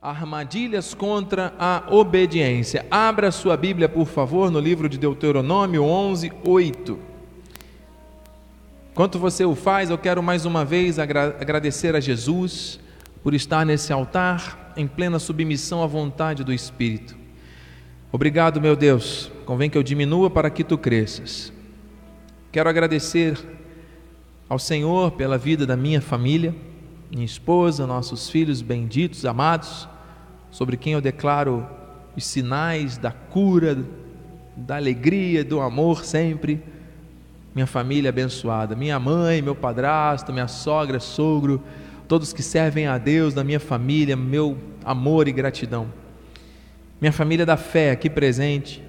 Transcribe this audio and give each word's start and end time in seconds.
Armadilhas 0.00 0.94
contra 0.94 1.52
a 1.58 1.82
obediência. 1.90 2.86
Abra 2.88 3.32
sua 3.32 3.56
Bíblia, 3.56 3.88
por 3.88 4.06
favor, 4.06 4.48
no 4.48 4.60
livro 4.60 4.88
de 4.88 4.96
Deuteronômio 4.96 5.82
11, 5.82 6.30
8. 6.44 6.98
Enquanto 8.92 9.18
você 9.18 9.44
o 9.44 9.56
faz, 9.56 9.90
eu 9.90 9.98
quero 9.98 10.22
mais 10.22 10.44
uma 10.44 10.64
vez 10.64 11.00
agra 11.00 11.36
agradecer 11.40 11.96
a 11.96 12.00
Jesus 12.00 12.78
por 13.24 13.34
estar 13.34 13.66
nesse 13.66 13.92
altar 13.92 14.72
em 14.76 14.86
plena 14.86 15.18
submissão 15.18 15.82
à 15.82 15.86
vontade 15.88 16.44
do 16.44 16.52
Espírito. 16.52 17.16
Obrigado, 18.12 18.60
meu 18.60 18.76
Deus. 18.76 19.32
Convém 19.44 19.68
que 19.68 19.76
eu 19.76 19.82
diminua 19.82 20.30
para 20.30 20.48
que 20.48 20.62
tu 20.62 20.78
cresças. 20.78 21.52
Quero 22.52 22.68
agradecer 22.68 23.36
ao 24.48 24.60
Senhor 24.60 25.10
pela 25.10 25.36
vida 25.36 25.66
da 25.66 25.76
minha 25.76 26.00
família 26.00 26.54
minha 27.10 27.24
esposa, 27.24 27.86
nossos 27.86 28.28
filhos 28.28 28.60
benditos, 28.60 29.24
amados, 29.24 29.88
sobre 30.50 30.76
quem 30.76 30.92
eu 30.92 31.00
declaro 31.00 31.66
os 32.14 32.24
sinais 32.24 32.98
da 32.98 33.10
cura, 33.10 33.78
da 34.56 34.76
alegria, 34.76 35.42
do 35.42 35.60
amor 35.60 36.04
sempre. 36.04 36.62
Minha 37.54 37.66
família 37.66 38.10
abençoada, 38.10 38.76
minha 38.76 38.98
mãe, 39.00 39.40
meu 39.40 39.54
padrasto, 39.54 40.32
minha 40.32 40.48
sogra, 40.48 41.00
sogro, 41.00 41.62
todos 42.06 42.32
que 42.32 42.42
servem 42.42 42.86
a 42.86 42.98
Deus 42.98 43.34
na 43.34 43.42
minha 43.42 43.60
família, 43.60 44.14
meu 44.14 44.58
amor 44.84 45.28
e 45.28 45.32
gratidão. 45.32 45.92
Minha 47.00 47.12
família 47.12 47.46
da 47.46 47.56
fé 47.56 47.90
aqui 47.90 48.10
presente, 48.10 48.82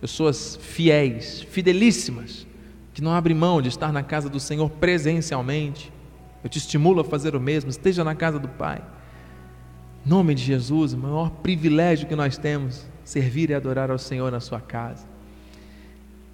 pessoas 0.00 0.58
fiéis, 0.60 1.42
fidelíssimas, 1.42 2.46
que 2.92 3.00
não 3.00 3.12
abrem 3.12 3.36
mão 3.36 3.62
de 3.62 3.68
estar 3.68 3.92
na 3.92 4.02
casa 4.02 4.28
do 4.28 4.40
Senhor 4.40 4.68
presencialmente 4.68 5.92
eu 6.42 6.50
te 6.50 6.58
estimulo 6.58 7.00
a 7.00 7.04
fazer 7.04 7.36
o 7.36 7.40
mesmo. 7.40 7.70
Esteja 7.70 8.02
na 8.02 8.14
casa 8.14 8.38
do 8.38 8.48
Pai. 8.48 8.82
Em 10.04 10.08
nome 10.08 10.34
de 10.34 10.42
Jesus, 10.42 10.92
o 10.92 10.98
maior 10.98 11.30
privilégio 11.30 12.08
que 12.08 12.16
nós 12.16 12.36
temos, 12.36 12.86
servir 13.04 13.50
e 13.50 13.54
adorar 13.54 13.90
ao 13.90 13.98
Senhor 13.98 14.32
na 14.32 14.40
sua 14.40 14.60
casa. 14.60 15.06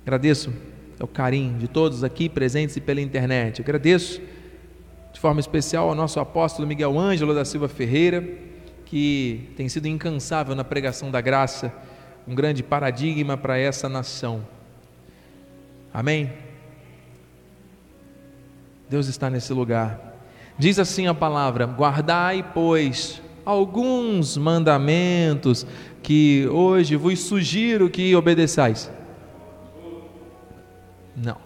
Agradeço 0.02 0.52
o 0.98 1.06
carinho 1.06 1.58
de 1.58 1.68
todos 1.68 2.02
aqui 2.02 2.28
presentes 2.28 2.76
e 2.76 2.80
pela 2.80 3.00
internet. 3.00 3.60
Agradeço 3.60 4.20
de 5.12 5.20
forma 5.20 5.40
especial 5.40 5.88
ao 5.88 5.94
nosso 5.94 6.18
apóstolo 6.18 6.66
Miguel 6.66 6.98
Ângelo 6.98 7.34
da 7.34 7.44
Silva 7.44 7.68
Ferreira, 7.68 8.26
que 8.86 9.50
tem 9.56 9.68
sido 9.68 9.86
incansável 9.86 10.54
na 10.54 10.64
pregação 10.64 11.10
da 11.10 11.20
graça, 11.20 11.72
um 12.26 12.34
grande 12.34 12.62
paradigma 12.62 13.36
para 13.36 13.58
essa 13.58 13.88
nação. 13.88 14.46
Amém? 15.92 16.32
Deus 18.88 19.08
está 19.08 19.28
nesse 19.28 19.52
lugar. 19.52 20.07
Diz 20.58 20.78
assim 20.78 21.06
a 21.06 21.14
palavra: 21.14 21.66
guardai, 21.66 22.44
pois, 22.52 23.22
alguns 23.44 24.36
mandamentos 24.36 25.66
que 26.02 26.48
hoje 26.48 26.96
vos 26.96 27.20
sugiro 27.20 27.88
que 27.88 28.14
obedeçais. 28.16 28.90
Não. 31.16 31.36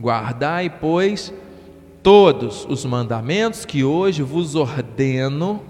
Guardai, 0.00 0.70
pois, 0.70 1.32
todos 2.02 2.64
os 2.68 2.84
mandamentos 2.84 3.64
que 3.64 3.84
hoje 3.84 4.22
vos 4.22 4.54
ordeno, 4.54 5.62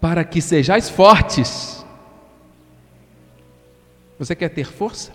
para 0.00 0.24
que 0.24 0.40
sejais 0.40 0.88
fortes. 0.88 1.84
Você 4.18 4.34
quer 4.34 4.48
ter 4.48 4.64
força? 4.64 5.12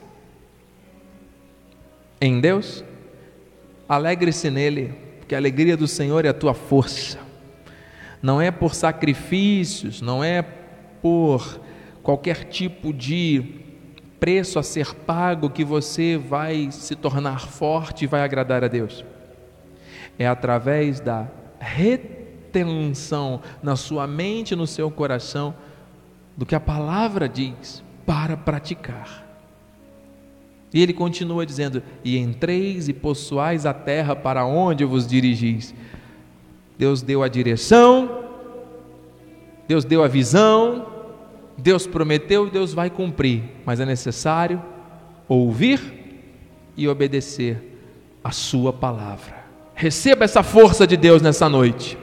Em 2.20 2.40
Deus? 2.40 2.84
Alegre-se 3.90 4.50
nele, 4.52 4.94
porque 5.32 5.36
a 5.36 5.38
alegria 5.38 5.78
do 5.78 5.88
Senhor 5.88 6.26
é 6.26 6.28
a 6.28 6.34
tua 6.34 6.54
força. 6.54 7.18
Não 8.22 8.42
é 8.42 8.52
por 8.52 8.76
sacrifícios, 8.76 10.02
não 10.02 10.22
é 10.22 10.42
por 11.02 11.58
qualquer 12.04 12.50
tipo 12.50 12.92
de 12.92 13.62
preço 14.20 14.60
a 14.60 14.64
ser 14.64 14.94
pago 14.94 15.50
que 15.50 15.64
você 15.64 16.18
vai 16.18 16.70
se 16.70 16.98
tornar 16.98 17.48
forte 17.48 18.04
e 18.04 18.08
vai 18.08 18.24
agradar 18.24 18.62
a 18.62 18.68
Deus. 18.68 19.06
É 20.20 20.28
através 20.28 21.00
da 21.00 21.26
retenção 21.58 23.40
na 23.64 23.78
sua 23.78 24.06
mente 24.06 24.52
e 24.52 24.58
no 24.58 24.68
seu 24.68 24.92
coração 24.92 25.56
do 26.36 26.46
que 26.46 26.56
a 26.56 26.60
palavra 26.60 27.30
diz 27.30 27.82
para 28.06 28.36
praticar. 28.36 29.31
E 30.74 30.82
ele 30.82 30.94
continua 30.94 31.46
dizendo: 31.46 31.84
E 32.04 32.18
entreis 32.18 32.88
e 32.88 32.94
possuais 32.94 33.66
a 33.66 33.74
terra 33.74 34.16
para 34.16 34.46
onde 34.46 34.86
vos 34.86 35.06
dirigis. 35.06 35.74
Deus 36.78 37.02
deu 37.02 37.22
a 37.22 37.28
direção, 37.28 38.24
Deus 39.68 39.86
deu 39.86 40.04
a 40.04 40.08
visão, 40.08 40.88
Deus 41.58 41.86
prometeu, 41.86 42.50
Deus 42.50 42.74
vai 42.74 42.90
cumprir, 42.90 43.44
mas 43.66 43.80
é 43.80 43.86
necessário 43.86 44.62
ouvir 45.28 45.80
e 46.76 46.88
obedecer 46.88 47.78
a 48.24 48.32
Sua 48.32 48.74
palavra. 48.74 49.42
Receba 49.76 50.26
essa 50.26 50.44
força 50.44 50.88
de 50.88 50.96
Deus 50.98 51.22
nessa 51.22 51.48
noite. 51.48 51.98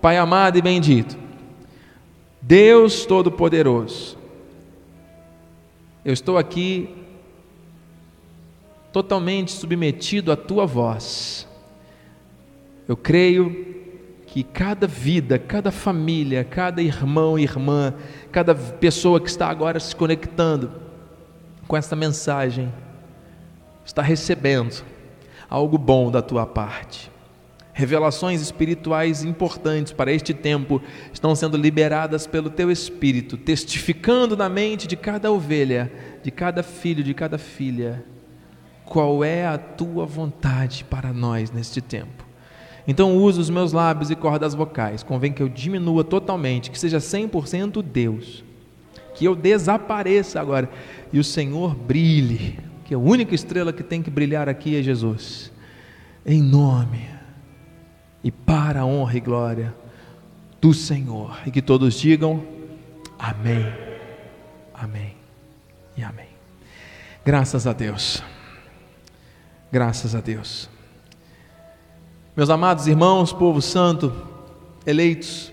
Pai 0.00 0.18
amado 0.18 0.58
e 0.58 0.62
bendito, 0.62 1.16
Deus 2.40 3.06
Todo-Poderoso, 3.06 4.18
eu 6.04 6.12
estou 6.12 6.36
aqui 6.36 7.01
totalmente 8.92 9.50
submetido 9.52 10.30
à 10.30 10.36
tua 10.36 10.66
voz. 10.66 11.48
Eu 12.86 12.96
creio 12.96 13.72
que 14.26 14.42
cada 14.42 14.86
vida, 14.86 15.38
cada 15.38 15.70
família, 15.70 16.44
cada 16.44 16.82
irmão 16.82 17.38
e 17.38 17.42
irmã, 17.42 17.94
cada 18.30 18.54
pessoa 18.54 19.20
que 19.20 19.28
está 19.28 19.48
agora 19.48 19.78
se 19.78 19.94
conectando 19.94 20.72
com 21.66 21.76
esta 21.76 21.94
mensagem, 21.94 22.72
está 23.84 24.02
recebendo 24.02 24.84
algo 25.48 25.76
bom 25.78 26.10
da 26.10 26.22
tua 26.22 26.46
parte. 26.46 27.10
Revelações 27.74 28.42
espirituais 28.42 29.24
importantes 29.24 29.92
para 29.92 30.12
este 30.12 30.34
tempo 30.34 30.82
estão 31.12 31.34
sendo 31.34 31.56
liberadas 31.56 32.26
pelo 32.26 32.50
teu 32.50 32.70
Espírito, 32.70 33.36
testificando 33.36 34.36
na 34.36 34.48
mente 34.48 34.86
de 34.86 34.96
cada 34.96 35.32
ovelha, 35.32 35.90
de 36.22 36.30
cada 36.30 36.62
filho, 36.62 37.02
de 37.02 37.14
cada 37.14 37.38
filha, 37.38 38.04
qual 38.84 39.24
é 39.24 39.46
a 39.46 39.58
tua 39.58 40.04
vontade 40.04 40.84
para 40.84 41.12
nós 41.12 41.50
neste 41.50 41.80
tempo. 41.80 42.26
Então 42.86 43.16
uso 43.16 43.40
os 43.40 43.50
meus 43.50 43.72
lábios 43.72 44.10
e 44.10 44.16
cordas 44.16 44.54
vocais, 44.54 45.02
convém 45.02 45.32
que 45.32 45.42
eu 45.42 45.48
diminua 45.48 46.02
totalmente, 46.02 46.70
que 46.70 46.78
seja 46.78 46.98
100% 46.98 47.80
Deus, 47.82 48.44
que 49.14 49.24
eu 49.24 49.36
desapareça 49.36 50.40
agora 50.40 50.68
e 51.12 51.18
o 51.18 51.24
Senhor 51.24 51.74
brilhe, 51.74 52.58
que 52.84 52.94
a 52.94 52.98
única 52.98 53.34
estrela 53.34 53.72
que 53.72 53.82
tem 53.82 54.02
que 54.02 54.10
brilhar 54.10 54.48
aqui 54.48 54.76
é 54.76 54.82
Jesus, 54.82 55.52
em 56.26 56.42
nome 56.42 57.08
e 58.24 58.30
para 58.30 58.80
a 58.80 58.86
honra 58.86 59.16
e 59.16 59.20
glória 59.20 59.74
do 60.60 60.72
Senhor, 60.72 61.40
e 61.46 61.50
que 61.50 61.62
todos 61.62 61.94
digam 61.94 62.44
amém, 63.18 63.66
amém 64.74 65.14
e 65.96 66.02
amém. 66.02 66.28
Graças 67.24 67.66
a 67.66 67.72
Deus. 67.72 68.22
Graças 69.72 70.14
a 70.14 70.20
Deus. 70.20 70.68
Meus 72.36 72.50
amados 72.50 72.86
irmãos, 72.86 73.32
povo 73.32 73.62
santo, 73.62 74.12
eleitos, 74.84 75.50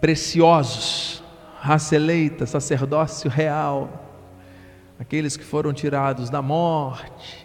preciosos, 0.00 1.20
raça 1.58 1.96
eleita, 1.96 2.46
sacerdócio 2.46 3.28
real, 3.28 4.22
aqueles 5.00 5.36
que 5.36 5.42
foram 5.42 5.72
tirados 5.72 6.30
da 6.30 6.40
morte, 6.40 7.44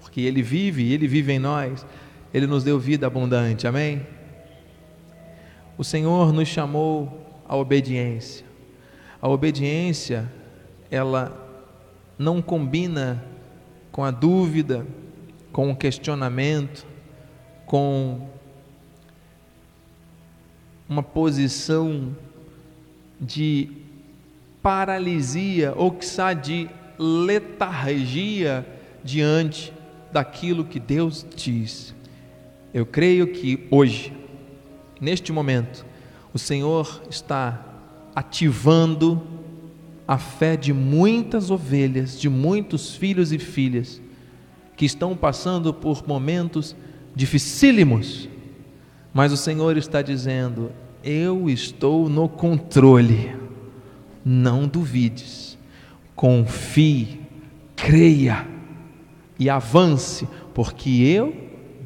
porque 0.00 0.20
Ele 0.20 0.42
vive 0.42 0.92
Ele 0.92 1.08
vive 1.08 1.32
em 1.32 1.40
nós, 1.40 1.84
Ele 2.32 2.46
nos 2.46 2.62
deu 2.62 2.78
vida 2.78 3.04
abundante, 3.04 3.66
amém? 3.66 4.06
O 5.76 5.82
Senhor 5.82 6.32
nos 6.32 6.46
chamou 6.46 7.42
à 7.48 7.56
obediência. 7.56 8.46
A 9.20 9.28
obediência, 9.28 10.30
ela 10.88 11.36
não 12.16 12.40
combina 12.40 13.31
com 13.92 14.02
a 14.02 14.10
dúvida, 14.10 14.86
com 15.52 15.70
o 15.70 15.76
questionamento, 15.76 16.86
com 17.66 18.28
uma 20.88 21.02
posição 21.02 22.16
de 23.20 23.70
paralisia 24.62 25.74
ou 25.76 25.92
quiçá 25.92 26.32
de 26.32 26.68
letargia 26.98 28.66
diante 29.04 29.72
daquilo 30.10 30.64
que 30.64 30.80
Deus 30.80 31.26
diz. 31.36 31.94
Eu 32.72 32.86
creio 32.86 33.26
que 33.26 33.66
hoje, 33.70 34.12
neste 35.00 35.32
momento, 35.32 35.84
o 36.32 36.38
Senhor 36.38 37.02
está 37.10 37.62
ativando 38.14 39.31
a 40.12 40.18
fé 40.18 40.58
de 40.58 40.74
muitas 40.74 41.50
ovelhas, 41.50 42.20
de 42.20 42.28
muitos 42.28 42.94
filhos 42.94 43.32
e 43.32 43.38
filhas 43.38 43.98
que 44.76 44.84
estão 44.84 45.16
passando 45.16 45.72
por 45.72 46.06
momentos 46.06 46.76
dificílimos, 47.14 48.28
mas 49.14 49.32
o 49.32 49.38
Senhor 49.38 49.74
está 49.78 50.02
dizendo: 50.02 50.70
Eu 51.02 51.48
estou 51.48 52.10
no 52.10 52.28
controle. 52.28 53.34
Não 54.22 54.68
duvides. 54.68 55.56
Confie, 56.14 57.20
creia 57.74 58.46
e 59.38 59.48
avance, 59.48 60.28
porque 60.52 60.90
eu 60.90 61.34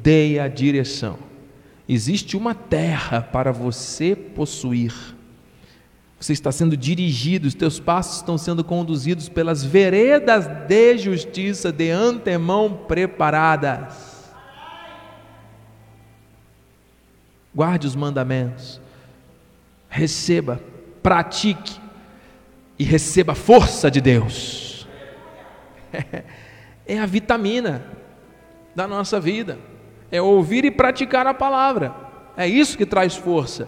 dei 0.03 0.37
a 0.37 0.49
direção. 0.49 1.17
Existe 1.87 2.35
uma 2.35 2.53
terra 2.53 3.21
para 3.21 3.53
você 3.53 4.17
possuir. 4.17 5.16
Você 6.19 6.33
está 6.33 6.51
sendo 6.51 6.75
dirigido, 6.75 7.47
os 7.47 7.53
teus 7.53 7.79
passos 7.79 8.17
estão 8.17 8.37
sendo 8.37 8.63
conduzidos 8.63 9.29
pelas 9.29 9.63
veredas 9.63 10.47
de 10.67 10.97
justiça 10.97 11.71
de 11.71 11.91
antemão 11.91 12.73
preparadas. 12.87 14.17
Guarde 17.53 17.87
os 17.87 17.95
mandamentos, 17.95 18.81
receba, 19.89 20.59
pratique 21.03 21.79
e 22.77 22.83
receba 22.83 23.33
a 23.33 23.35
força 23.35 23.89
de 23.89 24.01
Deus. 24.01 24.87
É 26.89 26.97
a 26.97 27.05
vitamina 27.05 27.85
da 28.73 28.87
nossa 28.87 29.19
vida, 29.19 29.59
é 30.09 30.21
ouvir 30.21 30.63
e 30.63 30.71
praticar 30.71 31.27
a 31.27 31.33
palavra, 31.33 31.93
é 32.37 32.47
isso 32.47 32.77
que 32.77 32.85
traz 32.85 33.13
força. 33.13 33.67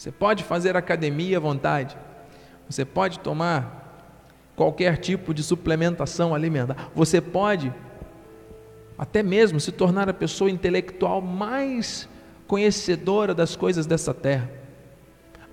Você 0.00 0.10
pode 0.10 0.44
fazer 0.44 0.78
academia 0.78 1.36
à 1.36 1.40
vontade. 1.40 1.94
Você 2.66 2.86
pode 2.86 3.18
tomar 3.18 4.08
qualquer 4.56 4.96
tipo 4.96 5.34
de 5.34 5.42
suplementação 5.42 6.34
alimentar. 6.34 6.90
Você 6.94 7.20
pode 7.20 7.70
até 8.96 9.22
mesmo 9.22 9.60
se 9.60 9.70
tornar 9.70 10.08
a 10.08 10.14
pessoa 10.14 10.50
intelectual 10.50 11.20
mais 11.20 12.08
conhecedora 12.46 13.34
das 13.34 13.54
coisas 13.54 13.84
dessa 13.84 14.14
terra. 14.14 14.50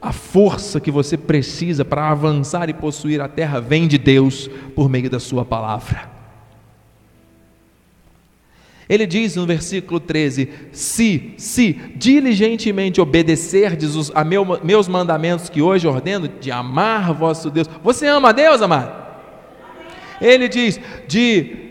A 0.01 0.13
força 0.13 0.79
que 0.79 0.91
você 0.91 1.17
precisa 1.17 1.83
para 1.83 2.09
avançar 2.09 2.69
e 2.69 2.73
possuir 2.73 3.19
a 3.19 3.27
terra 3.27 3.59
vem 3.59 3.85
de 3.85 3.97
Deus 3.97 4.47
por 4.73 4.87
meio 4.87 5.09
da 5.09 5.19
Sua 5.19 5.43
palavra. 5.43 6.16
Ele 8.89 9.05
diz 9.05 9.35
no 9.35 9.45
versículo 9.45 9.99
13: 9.99 10.49
Se, 10.71 11.33
se 11.37 11.73
diligentemente 11.95 13.01
obedecerdes 13.01 13.95
os, 13.95 14.11
a 14.15 14.23
meu, 14.23 14.45
meus 14.63 14.87
mandamentos 14.87 15.49
que 15.49 15.61
hoje 15.61 15.87
ordeno, 15.87 16.27
de 16.27 16.51
amar 16.51 17.13
vosso 17.13 17.49
Deus. 17.49 17.69
Você 17.83 18.07
ama 18.07 18.29
a 18.29 18.31
Deus, 18.31 18.61
amado? 18.61 19.05
Ele 20.21 20.47
diz: 20.47 20.79
de 21.07 21.67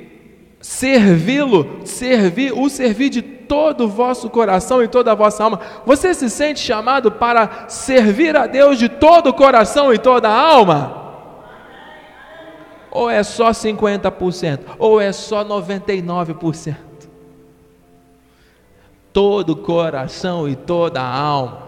servi-lo, 0.61 1.81
servir, 1.85 2.53
o 2.53 2.69
servir 2.69 3.09
de 3.09 3.23
todo 3.23 3.85
o 3.85 3.89
vosso 3.89 4.29
coração 4.29 4.83
e 4.83 4.89
toda 4.89 5.13
a 5.13 5.15
vossa 5.15 5.43
alma. 5.43 5.61
Você 5.87 6.13
se 6.13 6.29
sente 6.29 6.61
chamado 6.61 7.13
para 7.13 7.69
servir 7.69 8.37
a 8.37 8.47
Deus 8.47 8.79
de 8.79 8.89
todo 8.89 9.29
o 9.29 9.35
coração 9.35 9.95
e 9.95 9.99
toda 9.99 10.29
a 10.29 10.39
alma? 10.39 11.05
Ou 12.91 13.09
é 13.09 13.23
só 13.23 13.51
50%? 13.51 14.61
Ou 14.79 15.01
é 15.01 15.13
só 15.13 15.45
99%? 15.45 16.86
Todo 19.17 19.55
o 19.55 19.57
coração 19.57 20.47
e 20.47 20.55
toda 20.55 21.01
a 21.01 21.11
alma. 21.11 21.63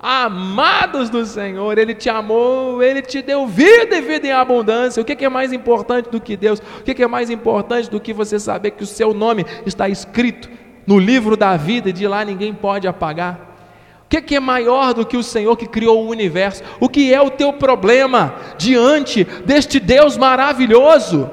Amados 0.00 1.10
do 1.10 1.26
Senhor, 1.26 1.76
Ele 1.76 1.94
te 1.94 2.08
amou, 2.08 2.82
Ele 2.82 3.02
te 3.02 3.20
deu 3.20 3.46
vida 3.46 3.98
e 3.98 4.00
vida 4.00 4.26
em 4.26 4.32
abundância. 4.32 5.02
O 5.02 5.04
que 5.04 5.22
é 5.22 5.28
mais 5.28 5.52
importante 5.52 6.08
do 6.08 6.18
que 6.18 6.38
Deus? 6.38 6.58
O 6.58 6.82
que 6.82 7.02
é 7.02 7.06
mais 7.06 7.28
importante 7.28 7.90
do 7.90 8.00
que 8.00 8.14
você 8.14 8.40
saber 8.40 8.70
que 8.70 8.82
o 8.82 8.86
seu 8.86 9.12
nome 9.12 9.44
está 9.66 9.90
escrito 9.90 10.48
no 10.86 10.98
livro 10.98 11.36
da 11.36 11.54
vida 11.54 11.90
e 11.90 11.92
de 11.92 12.08
lá 12.08 12.24
ninguém 12.24 12.54
pode 12.54 12.88
apagar? 12.88 13.40
O 14.06 14.08
que 14.08 14.34
é 14.34 14.40
maior 14.40 14.94
do 14.94 15.04
que 15.04 15.18
o 15.18 15.22
Senhor 15.22 15.54
que 15.54 15.66
criou 15.66 16.02
o 16.02 16.08
universo? 16.08 16.62
O 16.80 16.88
que 16.88 17.12
é 17.12 17.20
o 17.20 17.28
teu 17.28 17.52
problema 17.52 18.36
diante 18.56 19.22
deste 19.44 19.78
Deus 19.78 20.16
maravilhoso? 20.16 21.28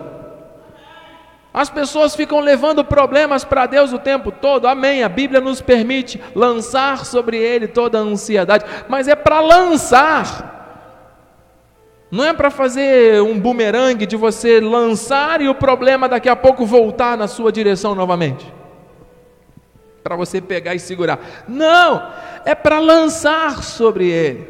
As 1.53 1.69
pessoas 1.69 2.15
ficam 2.15 2.39
levando 2.39 2.83
problemas 2.83 3.43
para 3.43 3.67
Deus 3.67 3.93
o 3.93 3.99
tempo 3.99 4.31
todo, 4.31 4.67
amém. 4.67 5.03
A 5.03 5.09
Bíblia 5.09 5.39
nos 5.39 5.61
permite 5.61 6.19
lançar 6.33 7.05
sobre 7.05 7.37
Ele 7.37 7.67
toda 7.67 7.99
a 7.99 8.01
ansiedade, 8.01 8.65
mas 8.89 9.07
é 9.07 9.13
para 9.13 9.39
lançar, 9.39 10.49
não 12.09 12.25
é 12.25 12.33
para 12.33 12.49
fazer 12.49 13.21
um 13.21 13.39
bumerangue 13.39 14.07
de 14.07 14.15
você 14.15 14.59
lançar 14.59 15.41
e 15.41 15.47
o 15.47 15.53
problema 15.53 16.09
daqui 16.09 16.27
a 16.27 16.35
pouco 16.35 16.65
voltar 16.65 17.15
na 17.15 17.27
sua 17.27 17.51
direção 17.51 17.93
novamente, 17.93 18.51
para 20.03 20.15
você 20.15 20.41
pegar 20.41 20.73
e 20.73 20.79
segurar. 20.79 21.19
Não, 21.47 22.11
é 22.45 22.55
para 22.55 22.79
lançar 22.79 23.61
sobre 23.61 24.09
Ele. 24.09 24.47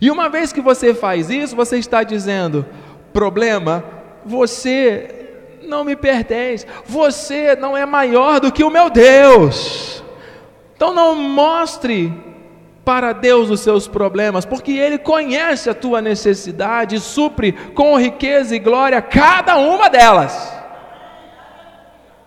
E 0.00 0.10
uma 0.10 0.28
vez 0.28 0.52
que 0.52 0.60
você 0.60 0.94
faz 0.94 1.30
isso, 1.30 1.54
você 1.54 1.78
está 1.78 2.02
dizendo: 2.02 2.66
problema, 3.12 3.84
você 4.24 5.19
não 5.70 5.84
me 5.84 5.96
pertence. 5.96 6.66
Você 6.84 7.56
não 7.56 7.76
é 7.76 7.86
maior 7.86 8.40
do 8.40 8.52
que 8.52 8.64
o 8.64 8.70
meu 8.70 8.90
Deus. 8.90 10.02
Então 10.76 10.92
não 10.92 11.14
mostre 11.14 12.12
para 12.84 13.12
Deus 13.12 13.48
os 13.50 13.60
seus 13.60 13.86
problemas, 13.86 14.44
porque 14.44 14.72
Ele 14.72 14.98
conhece 14.98 15.70
a 15.70 15.74
tua 15.74 16.02
necessidade 16.02 16.96
e 16.96 17.00
supre 17.00 17.52
com 17.52 17.96
riqueza 17.96 18.56
e 18.56 18.58
glória 18.58 19.00
cada 19.00 19.56
uma 19.56 19.88
delas. 19.88 20.58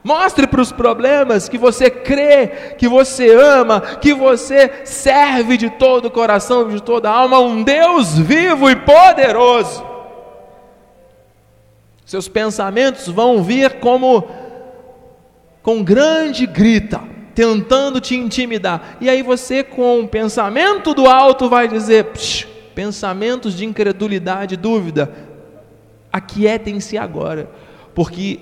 Mostre 0.04 0.46
para 0.48 0.62
os 0.62 0.72
problemas 0.72 1.48
que 1.48 1.58
você 1.58 1.90
crê, 1.90 2.76
que 2.78 2.88
você 2.90 3.34
ama, 3.34 3.80
que 3.80 4.14
você 4.14 4.82
serve 4.84 5.56
de 5.56 5.70
todo 5.70 6.06
o 6.06 6.12
coração, 6.12 6.68
de 6.68 6.82
toda 6.82 7.10
a 7.10 7.14
alma, 7.14 7.40
um 7.40 7.64
Deus 7.64 8.18
vivo 8.18 8.70
e 8.70 8.76
poderoso. 8.76 9.93
Seus 12.14 12.28
pensamentos 12.28 13.08
vão 13.08 13.44
vir 13.44 13.80
como 13.80 14.28
com 15.64 15.84
grande 15.84 16.46
grita, 16.46 17.02
tentando 17.34 18.00
te 18.00 18.16
intimidar. 18.16 19.00
E 19.02 19.10
aí 19.10 19.24
você 19.24 19.64
com 19.64 20.02
o 20.02 20.08
pensamento 20.08 20.94
do 20.94 21.08
alto 21.08 21.50
vai 21.50 21.68
dizer, 21.68 22.12
pensamentos 22.76 23.58
de 23.58 23.66
incredulidade, 23.66 24.56
dúvida, 24.56 25.12
aquietem-se 26.12 27.00
agora, 27.00 27.50
porque 27.96 28.40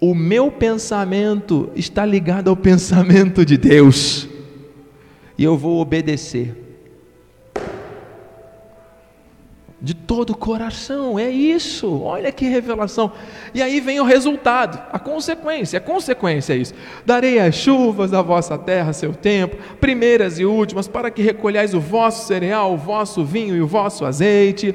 o 0.00 0.14
meu 0.14 0.52
pensamento 0.52 1.72
está 1.74 2.06
ligado 2.06 2.50
ao 2.50 2.54
pensamento 2.56 3.44
de 3.44 3.58
Deus. 3.58 4.28
E 5.36 5.42
eu 5.42 5.56
vou 5.56 5.80
obedecer. 5.80 6.71
De 9.82 9.94
todo 9.94 10.30
o 10.30 10.36
coração, 10.36 11.18
é 11.18 11.28
isso, 11.28 12.02
olha 12.02 12.30
que 12.30 12.46
revelação. 12.46 13.10
E 13.52 13.60
aí 13.60 13.80
vem 13.80 13.98
o 13.98 14.04
resultado, 14.04 14.80
a 14.92 14.98
consequência, 14.98 15.78
a 15.78 15.80
consequência 15.80 16.52
é 16.52 16.58
isso: 16.58 16.72
darei 17.04 17.40
as 17.40 17.56
chuvas 17.56 18.08
da 18.08 18.22
vossa 18.22 18.56
terra, 18.56 18.92
seu 18.92 19.12
tempo, 19.12 19.56
primeiras 19.80 20.38
e 20.38 20.44
últimas, 20.44 20.86
para 20.86 21.10
que 21.10 21.20
recolhais 21.20 21.74
o 21.74 21.80
vosso 21.80 22.28
cereal, 22.28 22.74
o 22.74 22.76
vosso 22.76 23.24
vinho 23.24 23.56
e 23.56 23.60
o 23.60 23.66
vosso 23.66 24.04
azeite. 24.04 24.72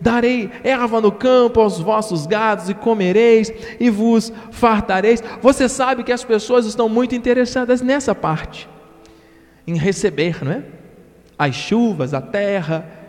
Darei 0.00 0.50
erva 0.64 1.00
no 1.00 1.12
campo 1.12 1.60
aos 1.60 1.78
vossos 1.78 2.26
gados 2.26 2.70
e 2.70 2.74
comereis 2.74 3.52
e 3.78 3.88
vos 3.90 4.32
fartareis. 4.50 5.22
Você 5.42 5.68
sabe 5.68 6.02
que 6.02 6.10
as 6.10 6.24
pessoas 6.24 6.64
estão 6.66 6.88
muito 6.88 7.14
interessadas 7.14 7.82
nessa 7.82 8.14
parte, 8.14 8.68
em 9.64 9.76
receber, 9.76 10.42
não 10.42 10.52
é? 10.52 10.62
As 11.38 11.54
chuvas, 11.54 12.14
a 12.14 12.20
terra, 12.20 12.99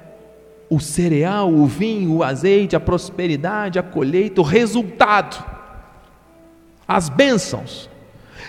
o 0.71 0.79
cereal, 0.79 1.53
o 1.53 1.67
vinho, 1.67 2.15
o 2.15 2.23
azeite, 2.23 2.77
a 2.77 2.79
prosperidade, 2.79 3.77
a 3.77 3.83
colheita, 3.83 4.39
o 4.39 4.43
resultado, 4.43 5.43
as 6.87 7.09
bênçãos. 7.09 7.89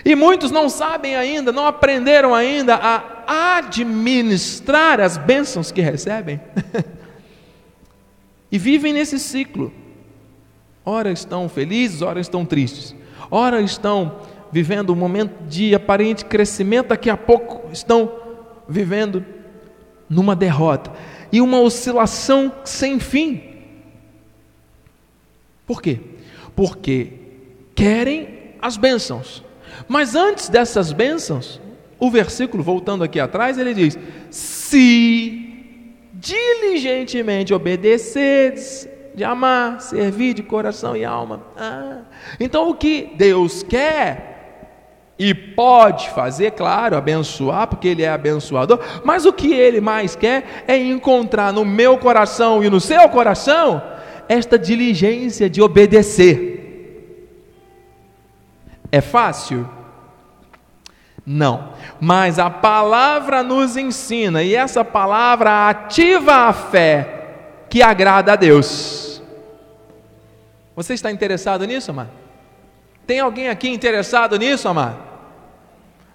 E 0.05 0.15
muitos 0.15 0.49
não 0.49 0.69
sabem 0.69 1.17
ainda, 1.17 1.51
não 1.51 1.67
aprenderam 1.67 2.33
ainda 2.33 2.75
a 2.75 3.57
administrar 3.57 5.01
as 5.01 5.17
bênçãos 5.17 5.69
que 5.69 5.81
recebem. 5.81 6.39
e 8.49 8.57
vivem 8.57 8.93
nesse 8.93 9.19
ciclo. 9.19 9.73
Ora 10.85 11.11
estão 11.11 11.49
felizes, 11.49 12.01
ora 12.01 12.21
estão 12.21 12.45
tristes. 12.45 12.95
Ora 13.29 13.59
estão 13.59 14.21
vivendo 14.49 14.93
um 14.93 14.95
momento 14.95 15.43
de 15.49 15.75
aparente 15.75 16.23
crescimento, 16.23 16.87
daqui 16.87 17.09
a 17.09 17.17
pouco 17.17 17.69
estão 17.69 18.09
vivendo 18.69 19.25
numa 20.09 20.37
derrota 20.37 20.89
e 21.33 21.41
uma 21.41 21.59
oscilação 21.59 22.51
sem 22.63 22.99
fim. 22.99 23.41
Por 25.65 25.81
quê? 25.81 25.99
Porque 26.55 27.13
querem 27.73 28.53
as 28.61 28.77
bênçãos. 28.77 29.43
Mas 29.87 30.13
antes 30.13 30.47
dessas 30.47 30.93
bênçãos, 30.93 31.59
o 31.99 32.11
versículo, 32.11 32.61
voltando 32.61 33.03
aqui 33.03 33.19
atrás, 33.19 33.57
ele 33.57 33.73
diz: 33.73 33.97
Se 34.29 35.71
diligentemente 36.13 37.51
obedeceres, 37.51 38.87
de 39.15 39.23
amar, 39.23 39.81
servir 39.81 40.35
de 40.35 40.43
coração 40.43 40.95
e 40.95 41.03
alma. 41.03 41.47
Ah, 41.57 42.01
então 42.39 42.69
o 42.69 42.75
que 42.75 43.11
Deus 43.17 43.63
quer 43.63 44.32
E 45.17 45.33
pode 45.33 46.09
fazer, 46.09 46.51
claro, 46.51 46.97
abençoar, 46.97 47.67
porque 47.67 47.87
Ele 47.87 48.03
é 48.03 48.09
abençoador, 48.09 48.79
mas 49.03 49.25
o 49.25 49.33
que 49.33 49.53
Ele 49.53 49.79
mais 49.79 50.15
quer 50.15 50.63
é 50.67 50.75
encontrar 50.75 51.53
no 51.53 51.63
meu 51.63 51.97
coração 51.97 52.63
e 52.63 52.69
no 52.69 52.79
seu 52.79 53.07
coração 53.09 53.81
esta 54.27 54.57
diligência 54.57 55.49
de 55.49 55.61
obedecer. 55.61 57.29
É 58.91 59.01
fácil? 59.01 59.69
Não, 61.25 61.73
mas 62.01 62.37
a 62.37 62.49
palavra 62.49 63.43
nos 63.43 63.77
ensina, 63.77 64.43
e 64.43 64.55
essa 64.55 64.83
palavra 64.83 65.69
ativa 65.69 66.33
a 66.47 66.53
fé 66.53 67.21
que 67.69 67.81
agrada 67.81 68.33
a 68.33 68.35
Deus. 68.35 69.21
Você 70.75 70.93
está 70.93 71.11
interessado 71.11 71.65
nisso, 71.65 71.91
amado? 71.91 72.22
Tem 73.05 73.19
alguém 73.19 73.49
aqui 73.49 73.69
interessado 73.69 74.37
nisso, 74.37 74.67
amado? 74.67 75.13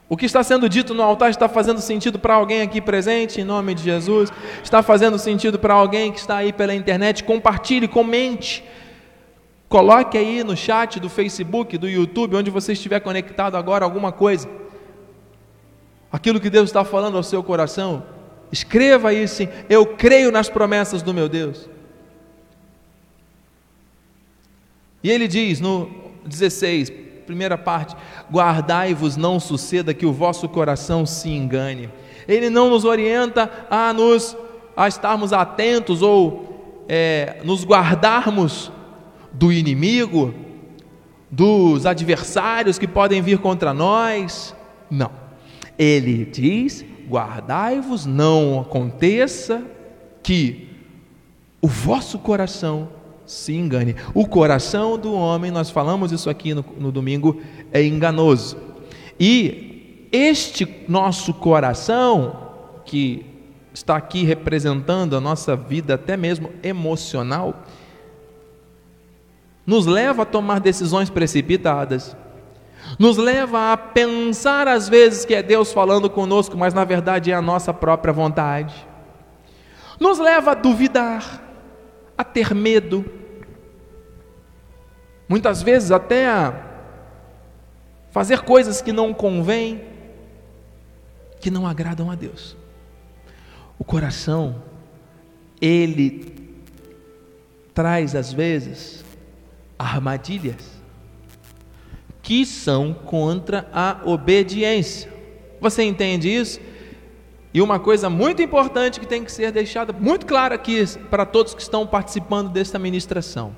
O 0.08 0.16
que 0.16 0.24
está 0.24 0.42
sendo 0.42 0.68
dito 0.68 0.94
no 0.94 1.02
altar 1.02 1.28
está 1.28 1.48
fazendo 1.48 1.80
sentido 1.80 2.18
para 2.18 2.34
alguém 2.34 2.62
aqui 2.62 2.80
presente, 2.80 3.42
em 3.42 3.44
nome 3.44 3.74
de 3.74 3.82
Jesus? 3.82 4.32
Está 4.64 4.82
fazendo 4.82 5.18
sentido 5.18 5.58
para 5.58 5.74
alguém 5.74 6.10
que 6.10 6.18
está 6.18 6.38
aí 6.38 6.50
pela 6.50 6.74
internet? 6.74 7.22
Compartilhe, 7.24 7.86
comente. 7.86 8.64
Coloque 9.68 10.16
aí 10.16 10.42
no 10.42 10.56
chat 10.56 10.98
do 10.98 11.10
Facebook, 11.10 11.76
do 11.76 11.86
YouTube, 11.86 12.36
onde 12.36 12.50
você 12.50 12.72
estiver 12.72 13.00
conectado 13.00 13.54
agora, 13.54 13.84
alguma 13.84 14.10
coisa. 14.10 14.48
Aquilo 16.10 16.40
que 16.40 16.48
Deus 16.48 16.70
está 16.70 16.84
falando 16.84 17.18
ao 17.18 17.22
seu 17.22 17.42
coração. 17.42 18.02
Escreva 18.50 19.10
aí 19.10 19.28
sim, 19.28 19.46
eu 19.68 19.84
creio 19.84 20.32
nas 20.32 20.48
promessas 20.48 21.02
do 21.02 21.12
meu 21.12 21.28
Deus. 21.28 21.68
E 25.02 25.10
ele 25.10 25.28
diz 25.28 25.60
no 25.60 26.07
16, 26.28 26.90
primeira 27.26 27.58
parte: 27.58 27.96
Guardai-vos, 28.30 29.16
não 29.16 29.40
suceda 29.40 29.92
que 29.94 30.06
o 30.06 30.12
vosso 30.12 30.48
coração 30.48 31.04
se 31.04 31.28
engane. 31.30 31.90
Ele 32.26 32.50
não 32.50 32.70
nos 32.70 32.84
orienta 32.84 33.50
a 33.70 33.92
nos 33.92 34.36
a 34.76 34.86
estarmos 34.86 35.32
atentos 35.32 36.02
ou 36.02 36.84
é, 36.88 37.40
nos 37.42 37.64
guardarmos 37.64 38.70
do 39.32 39.52
inimigo, 39.52 40.32
dos 41.28 41.84
adversários 41.84 42.78
que 42.78 42.86
podem 42.86 43.20
vir 43.20 43.38
contra 43.38 43.74
nós. 43.74 44.54
Não. 44.88 45.10
Ele 45.76 46.24
diz: 46.24 46.84
guardai-vos, 47.08 48.06
não 48.06 48.60
aconteça 48.60 49.62
que 50.22 50.68
o 51.60 51.66
vosso 51.66 52.18
coração 52.18 52.88
se 53.28 53.54
engane. 53.54 53.94
O 54.14 54.26
coração 54.26 54.98
do 54.98 55.12
homem, 55.12 55.50
nós 55.50 55.70
falamos 55.70 56.10
isso 56.10 56.30
aqui 56.30 56.54
no, 56.54 56.64
no 56.78 56.90
domingo, 56.90 57.40
é 57.70 57.84
enganoso. 57.84 58.56
E 59.20 60.08
este 60.10 60.66
nosso 60.88 61.34
coração, 61.34 62.48
que 62.86 63.26
está 63.72 63.96
aqui 63.96 64.24
representando 64.24 65.14
a 65.14 65.20
nossa 65.20 65.54
vida, 65.54 65.94
até 65.94 66.16
mesmo 66.16 66.50
emocional, 66.62 67.64
nos 69.66 69.84
leva 69.84 70.22
a 70.22 70.26
tomar 70.26 70.60
decisões 70.60 71.10
precipitadas, 71.10 72.16
nos 72.98 73.18
leva 73.18 73.72
a 73.74 73.76
pensar 73.76 74.66
às 74.66 74.88
vezes 74.88 75.26
que 75.26 75.34
é 75.34 75.42
Deus 75.42 75.70
falando 75.70 76.08
conosco, 76.08 76.56
mas 76.56 76.72
na 76.72 76.84
verdade 76.84 77.30
é 77.30 77.34
a 77.34 77.42
nossa 77.42 77.74
própria 77.74 78.12
vontade, 78.12 78.74
nos 80.00 80.18
leva 80.18 80.52
a 80.52 80.54
duvidar, 80.54 81.47
a 82.18 82.24
ter 82.24 82.52
medo, 82.52 83.04
muitas 85.28 85.62
vezes 85.62 85.92
até 85.92 86.28
a 86.28 86.64
fazer 88.10 88.40
coisas 88.40 88.82
que 88.82 88.92
não 88.92 89.14
convêm, 89.14 89.80
que 91.40 91.48
não 91.50 91.64
agradam 91.64 92.10
a 92.10 92.16
Deus. 92.16 92.56
O 93.78 93.84
coração, 93.84 94.60
ele 95.60 96.34
traz 97.72 98.16
às 98.16 98.32
vezes 98.32 99.04
armadilhas 99.78 100.76
que 102.20 102.44
são 102.44 102.92
contra 102.92 103.68
a 103.72 104.00
obediência. 104.04 105.10
Você 105.60 105.84
entende 105.84 106.28
isso? 106.28 106.60
E 107.52 107.62
uma 107.62 107.78
coisa 107.78 108.10
muito 108.10 108.42
importante 108.42 109.00
que 109.00 109.06
tem 109.06 109.24
que 109.24 109.32
ser 109.32 109.50
deixada 109.50 109.92
muito 109.92 110.26
clara 110.26 110.54
aqui 110.54 110.84
para 111.10 111.24
todos 111.24 111.54
que 111.54 111.62
estão 111.62 111.86
participando 111.86 112.50
desta 112.50 112.78
ministração, 112.78 113.56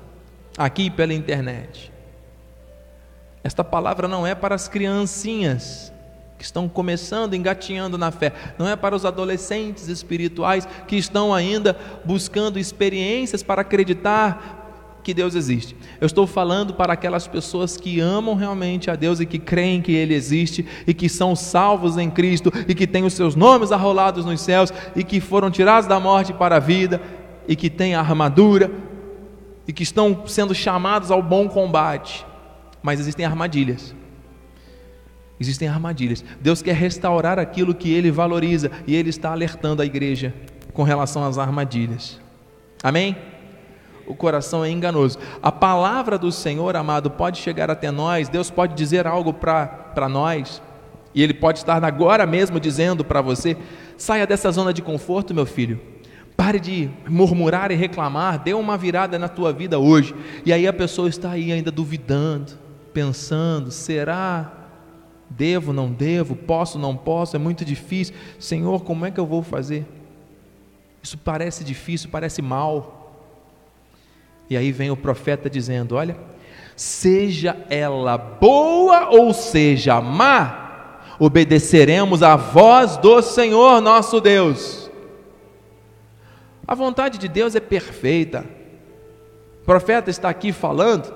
aqui 0.57 0.89
pela 0.89 1.13
internet. 1.13 1.91
Esta 3.43 3.63
palavra 3.63 4.07
não 4.07 4.25
é 4.25 4.33
para 4.35 4.55
as 4.55 4.67
criancinhas 4.67 5.91
que 6.37 6.45
estão 6.45 6.67
começando, 6.67 7.35
engatinhando 7.35 7.97
na 7.97 8.11
fé, 8.11 8.33
não 8.57 8.67
é 8.67 8.75
para 8.75 8.95
os 8.95 9.05
adolescentes 9.05 9.87
espirituais 9.87 10.67
que 10.87 10.95
estão 10.95 11.33
ainda 11.33 11.77
buscando 12.03 12.57
experiências 12.57 13.43
para 13.43 13.61
acreditar 13.61 14.60
que 15.03 15.13
Deus 15.13 15.35
existe. 15.35 15.75
Eu 15.99 16.05
estou 16.05 16.25
falando 16.27 16.73
para 16.73 16.93
aquelas 16.93 17.27
pessoas 17.27 17.77
que 17.77 17.99
amam 17.99 18.35
realmente 18.35 18.89
a 18.89 18.95
Deus 18.95 19.19
e 19.19 19.25
que 19.25 19.39
creem 19.39 19.81
que 19.81 19.91
Ele 19.91 20.13
existe 20.13 20.65
e 20.85 20.93
que 20.93 21.09
são 21.09 21.35
salvos 21.35 21.97
em 21.97 22.09
Cristo 22.09 22.51
e 22.67 22.75
que 22.75 22.87
têm 22.87 23.03
os 23.03 23.13
seus 23.13 23.35
nomes 23.35 23.71
arrolados 23.71 24.25
nos 24.25 24.41
céus 24.41 24.71
e 24.95 25.03
que 25.03 25.19
foram 25.19 25.49
tirados 25.49 25.87
da 25.87 25.99
morte 25.99 26.33
para 26.33 26.57
a 26.57 26.59
vida 26.59 27.01
e 27.47 27.55
que 27.55 27.69
têm 27.69 27.95
a 27.95 27.99
armadura 27.99 28.71
e 29.67 29.73
que 29.73 29.83
estão 29.83 30.23
sendo 30.25 30.53
chamados 30.53 31.11
ao 31.11 31.21
bom 31.21 31.47
combate. 31.47 32.25
Mas 32.81 32.99
existem 32.99 33.25
armadilhas. 33.25 33.95
Existem 35.39 35.67
armadilhas. 35.67 36.23
Deus 36.39 36.61
quer 36.61 36.75
restaurar 36.75 37.39
aquilo 37.39 37.73
que 37.73 37.91
Ele 37.91 38.11
valoriza 38.11 38.71
e 38.85 38.95
Ele 38.95 39.09
está 39.09 39.31
alertando 39.31 39.81
a 39.81 39.85
igreja 39.85 40.33
com 40.73 40.83
relação 40.83 41.23
às 41.23 41.37
armadilhas. 41.37 42.19
Amém? 42.83 43.15
O 44.11 44.15
coração 44.15 44.63
é 44.63 44.69
enganoso. 44.69 45.17
A 45.41 45.51
palavra 45.51 46.17
do 46.17 46.31
Senhor, 46.31 46.75
amado, 46.75 47.09
pode 47.09 47.39
chegar 47.39 47.71
até 47.71 47.89
nós, 47.89 48.27
Deus 48.27 48.49
pode 48.49 48.75
dizer 48.75 49.07
algo 49.07 49.33
para 49.33 50.09
nós, 50.09 50.61
e 51.15 51.23
Ele 51.23 51.33
pode 51.33 51.59
estar 51.59 51.83
agora 51.83 52.25
mesmo 52.25 52.59
dizendo 52.59 53.03
para 53.03 53.21
você: 53.21 53.57
saia 53.97 54.27
dessa 54.27 54.51
zona 54.51 54.73
de 54.73 54.81
conforto, 54.81 55.33
meu 55.33 55.45
filho. 55.45 55.79
Pare 56.35 56.59
de 56.59 56.89
murmurar 57.07 57.71
e 57.71 57.75
reclamar, 57.75 58.39
dê 58.39 58.53
uma 58.53 58.77
virada 58.77 59.19
na 59.19 59.29
tua 59.29 59.53
vida 59.53 59.77
hoje. 59.77 60.15
E 60.45 60.51
aí 60.51 60.67
a 60.67 60.73
pessoa 60.73 61.07
está 61.07 61.31
aí 61.31 61.51
ainda 61.51 61.71
duvidando, 61.71 62.53
pensando: 62.93 63.71
será? 63.71 64.51
Devo, 65.29 65.71
não 65.71 65.89
devo? 65.89 66.35
Posso, 66.35 66.77
não 66.77 66.97
posso? 66.97 67.37
É 67.37 67.39
muito 67.39 67.63
difícil. 67.63 68.13
Senhor, 68.37 68.83
como 68.83 69.05
é 69.05 69.11
que 69.11 69.19
eu 69.19 69.25
vou 69.25 69.41
fazer? 69.41 69.85
Isso 71.01 71.17
parece 71.17 71.63
difícil, 71.63 72.09
parece 72.11 72.41
mal. 72.41 73.00
E 74.51 74.57
aí 74.57 74.69
vem 74.73 74.91
o 74.91 74.97
profeta 74.97 75.49
dizendo: 75.49 75.95
Olha, 75.95 76.17
seja 76.75 77.55
ela 77.69 78.17
boa 78.17 79.07
ou 79.09 79.33
seja 79.33 80.01
má, 80.01 80.99
obedeceremos 81.17 82.21
à 82.21 82.35
voz 82.35 82.97
do 82.97 83.21
Senhor 83.21 83.79
nosso 83.79 84.19
Deus. 84.19 84.91
A 86.67 86.75
vontade 86.75 87.17
de 87.17 87.29
Deus 87.29 87.55
é 87.55 87.61
perfeita. 87.61 88.45
O 89.61 89.65
profeta 89.65 90.09
está 90.09 90.27
aqui 90.27 90.51
falando 90.51 91.13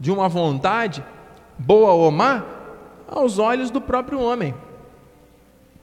de 0.00 0.10
uma 0.10 0.30
vontade, 0.30 1.04
boa 1.58 1.92
ou 1.92 2.10
má, 2.10 2.42
aos 3.06 3.38
olhos 3.38 3.70
do 3.70 3.82
próprio 3.82 4.18
homem. 4.18 4.54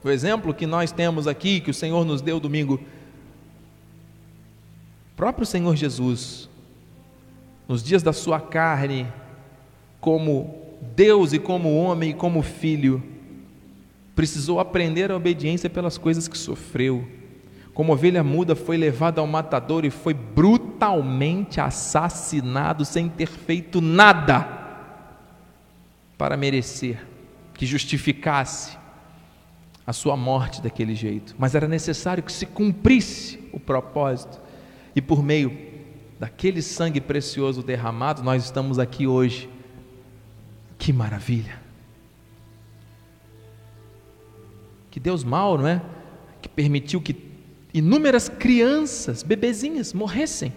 O 0.02 0.10
exemplo 0.10 0.52
que 0.52 0.66
nós 0.66 0.90
temos 0.90 1.28
aqui, 1.28 1.60
que 1.60 1.70
o 1.70 1.74
Senhor 1.74 2.04
nos 2.04 2.20
deu 2.20 2.40
domingo 2.40 2.80
próprio 5.20 5.44
Senhor 5.44 5.76
Jesus, 5.76 6.48
nos 7.68 7.82
dias 7.82 8.02
da 8.02 8.10
sua 8.10 8.40
carne, 8.40 9.06
como 10.00 10.78
Deus 10.96 11.34
e 11.34 11.38
como 11.38 11.76
homem 11.76 12.12
e 12.12 12.14
como 12.14 12.40
filho, 12.40 13.02
precisou 14.16 14.58
aprender 14.58 15.10
a 15.12 15.16
obediência 15.16 15.68
pelas 15.68 15.98
coisas 15.98 16.26
que 16.26 16.38
sofreu. 16.38 17.06
Como 17.74 17.92
ovelha 17.92 18.24
muda, 18.24 18.56
foi 18.56 18.78
levado 18.78 19.18
ao 19.18 19.26
matador 19.26 19.84
e 19.84 19.90
foi 19.90 20.14
brutalmente 20.14 21.60
assassinado 21.60 22.86
sem 22.86 23.06
ter 23.06 23.28
feito 23.28 23.82
nada 23.82 24.48
para 26.16 26.34
merecer 26.34 27.06
que 27.52 27.66
justificasse 27.66 28.78
a 29.86 29.92
sua 29.92 30.16
morte 30.16 30.62
daquele 30.62 30.94
jeito. 30.94 31.34
Mas 31.38 31.54
era 31.54 31.68
necessário 31.68 32.22
que 32.22 32.32
se 32.32 32.46
cumprisse 32.46 33.38
o 33.52 33.60
propósito 33.60 34.48
e 34.94 35.00
por 35.00 35.22
meio 35.22 35.56
daquele 36.18 36.60
sangue 36.60 37.00
precioso 37.00 37.62
derramado, 37.62 38.22
nós 38.22 38.44
estamos 38.44 38.78
aqui 38.78 39.06
hoje. 39.06 39.48
Que 40.78 40.92
maravilha! 40.92 41.60
Que 44.90 44.98
Deus 44.98 45.22
mau, 45.22 45.56
não 45.56 45.66
é? 45.66 45.80
Que 46.42 46.48
permitiu 46.48 47.00
que 47.00 47.16
inúmeras 47.72 48.28
crianças, 48.28 49.22
bebezinhas, 49.22 49.92
morressem 49.92 50.52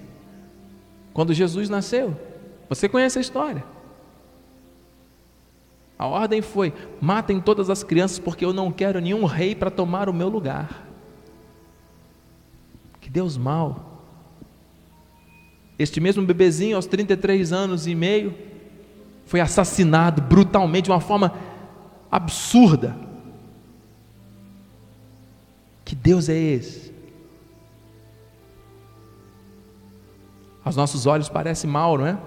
quando 1.13 1.33
Jesus 1.33 1.69
nasceu. 1.69 2.17
Você 2.67 2.89
conhece 2.89 3.19
a 3.19 3.21
história. 3.21 3.63
A 5.97 6.07
ordem 6.07 6.41
foi: 6.41 6.73
matem 6.99 7.39
todas 7.39 7.69
as 7.69 7.83
crianças, 7.83 8.19
porque 8.19 8.43
eu 8.43 8.51
não 8.51 8.71
quero 8.71 8.99
nenhum 8.99 9.25
rei 9.25 9.53
para 9.53 9.69
tomar 9.69 10.09
o 10.09 10.13
meu 10.13 10.27
lugar. 10.27 10.87
Que 12.99 13.09
Deus 13.09 13.37
mal. 13.37 13.92
Este 15.83 15.99
mesmo 15.99 16.25
bebezinho, 16.25 16.77
aos 16.77 16.85
33 16.85 17.51
anos 17.51 17.87
e 17.87 17.93
meio, 17.93 18.33
foi 19.25 19.41
assassinado 19.41 20.21
brutalmente, 20.21 20.85
de 20.85 20.91
uma 20.91 21.01
forma 21.01 21.33
absurda. 22.09 22.95
Que 25.83 25.93
Deus 25.93 26.29
é 26.29 26.37
esse? 26.37 26.93
Aos 30.63 30.77
nossos 30.77 31.05
olhos 31.05 31.27
parece 31.27 31.67
mal, 31.67 31.97
não 31.97 32.07
é? 32.07 32.17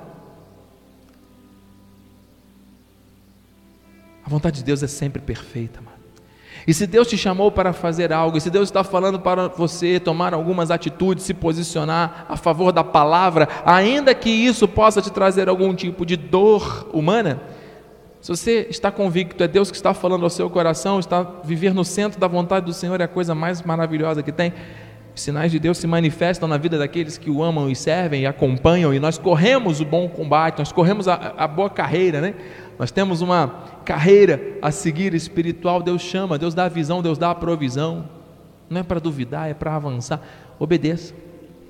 A 4.23 4.29
vontade 4.29 4.59
de 4.59 4.65
Deus 4.65 4.83
é 4.83 4.87
sempre 4.87 5.23
perfeita, 5.23 5.81
mano. 5.81 5.96
E 6.67 6.75
se 6.75 6.87
Deus 6.87 7.07
te 7.07 7.17
chamou 7.17 7.53
para 7.53 7.73
fazer 7.73 8.13
algo, 8.13 8.37
e 8.37 8.41
se 8.41 8.51
Deus 8.51 8.69
está 8.69 8.83
falando 8.83 9.21
para 9.21 9.47
você 9.49 10.01
tomar 10.01 10.35
algumas 10.35 10.71
atitudes, 10.71 11.25
se 11.25 11.33
posicionar 11.33 12.27
a 12.29 12.37
favor 12.37 12.73
da 12.73 12.83
palavra, 12.83 13.49
ainda 13.65 14.15
que 14.15 14.29
isso 14.29 14.67
possa 14.67 15.01
te 15.01 15.11
trazer 15.11 15.49
algum 15.49 15.75
tipo 15.75 16.05
de 16.05 16.17
dor 16.17 16.89
humana, 16.93 17.41
se 18.21 18.31
você 18.31 18.67
está 18.69 18.91
convicto, 18.91 19.45
é 19.45 19.47
Deus 19.47 19.71
que 19.71 19.77
está 19.77 19.95
falando 19.95 20.25
ao 20.25 20.31
seu 20.31 20.51
coração, 20.51 20.99
está 20.99 21.23
viver 21.45 21.73
no 21.73 21.85
centro 21.85 22.19
da 22.19 22.27
vontade 22.27 22.67
do 22.67 22.73
Senhor 22.73 23.01
é 23.01 23.05
a 23.05 23.09
coisa 23.09 23.37
mais 23.37 23.63
maravilhosa 23.63 24.21
que 24.21 24.33
tem. 24.33 24.53
Os 25.15 25.23
sinais 25.23 25.53
de 25.53 25.61
Deus 25.61 25.79
se 25.79 25.87
manifestam 25.87 26.49
na 26.49 26.59
vida 26.59 26.77
daqueles 26.77 27.17
que 27.17 27.31
o 27.31 27.41
amam 27.41 27.71
e 27.71 27.77
servem 27.77 28.23
e 28.23 28.27
acompanham, 28.27 28.93
e 28.93 28.99
nós 28.99 29.17
corremos 29.17 29.81
o 29.81 29.85
bom 29.85 30.09
combate, 30.09 30.59
nós 30.59 30.73
corremos 30.73 31.07
a, 31.07 31.35
a 31.39 31.47
boa 31.47 31.71
carreira, 31.71 32.21
né? 32.21 32.35
Nós 32.79 32.91
temos 32.91 33.23
uma 33.23 33.65
carreira 33.85 34.59
a 34.61 34.71
seguir 34.71 35.15
espiritual, 35.15 35.83
Deus 35.83 36.03
chama, 36.03 36.39
Deus 36.39 36.55
dá 36.55 36.65
a 36.65 36.69
visão, 36.69 37.03
Deus 37.03 37.17
dá 37.17 37.31
a 37.31 37.35
provisão. 37.35 38.09
Não 38.69 38.81
é 38.81 38.83
para 38.83 39.01
duvidar, 39.01 39.49
é 39.49 39.55
para 39.55 39.75
avançar. 39.75 40.21
Obedeça. 40.59 41.15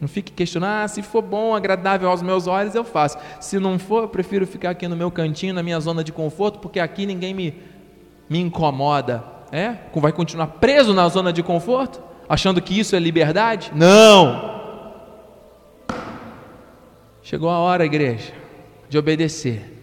Não 0.00 0.08
fique 0.08 0.30
questionando, 0.30 0.84
ah, 0.84 0.88
se 0.88 1.02
for 1.02 1.22
bom, 1.22 1.54
agradável 1.54 2.10
aos 2.10 2.20
meus 2.20 2.46
olhos, 2.46 2.74
eu 2.74 2.84
faço. 2.84 3.16
Se 3.40 3.58
não 3.58 3.78
for, 3.78 4.02
eu 4.04 4.08
prefiro 4.08 4.46
ficar 4.46 4.70
aqui 4.70 4.86
no 4.86 4.96
meu 4.96 5.10
cantinho, 5.10 5.54
na 5.54 5.62
minha 5.62 5.80
zona 5.80 6.04
de 6.04 6.12
conforto, 6.12 6.58
porque 6.58 6.78
aqui 6.78 7.06
ninguém 7.06 7.32
me, 7.32 7.54
me 8.28 8.38
incomoda. 8.40 9.24
É? 9.50 9.76
Vai 9.94 10.12
continuar 10.12 10.48
preso 10.48 10.92
na 10.92 11.08
zona 11.08 11.32
de 11.32 11.42
conforto? 11.42 12.02
Achando 12.28 12.60
que 12.60 12.78
isso 12.78 12.94
é 12.96 12.98
liberdade? 12.98 13.72
Não! 13.74 14.56
Chegou 17.22 17.48
a 17.48 17.58
hora, 17.58 17.84
igreja, 17.84 18.32
de 18.88 18.98
obedecer. 18.98 19.75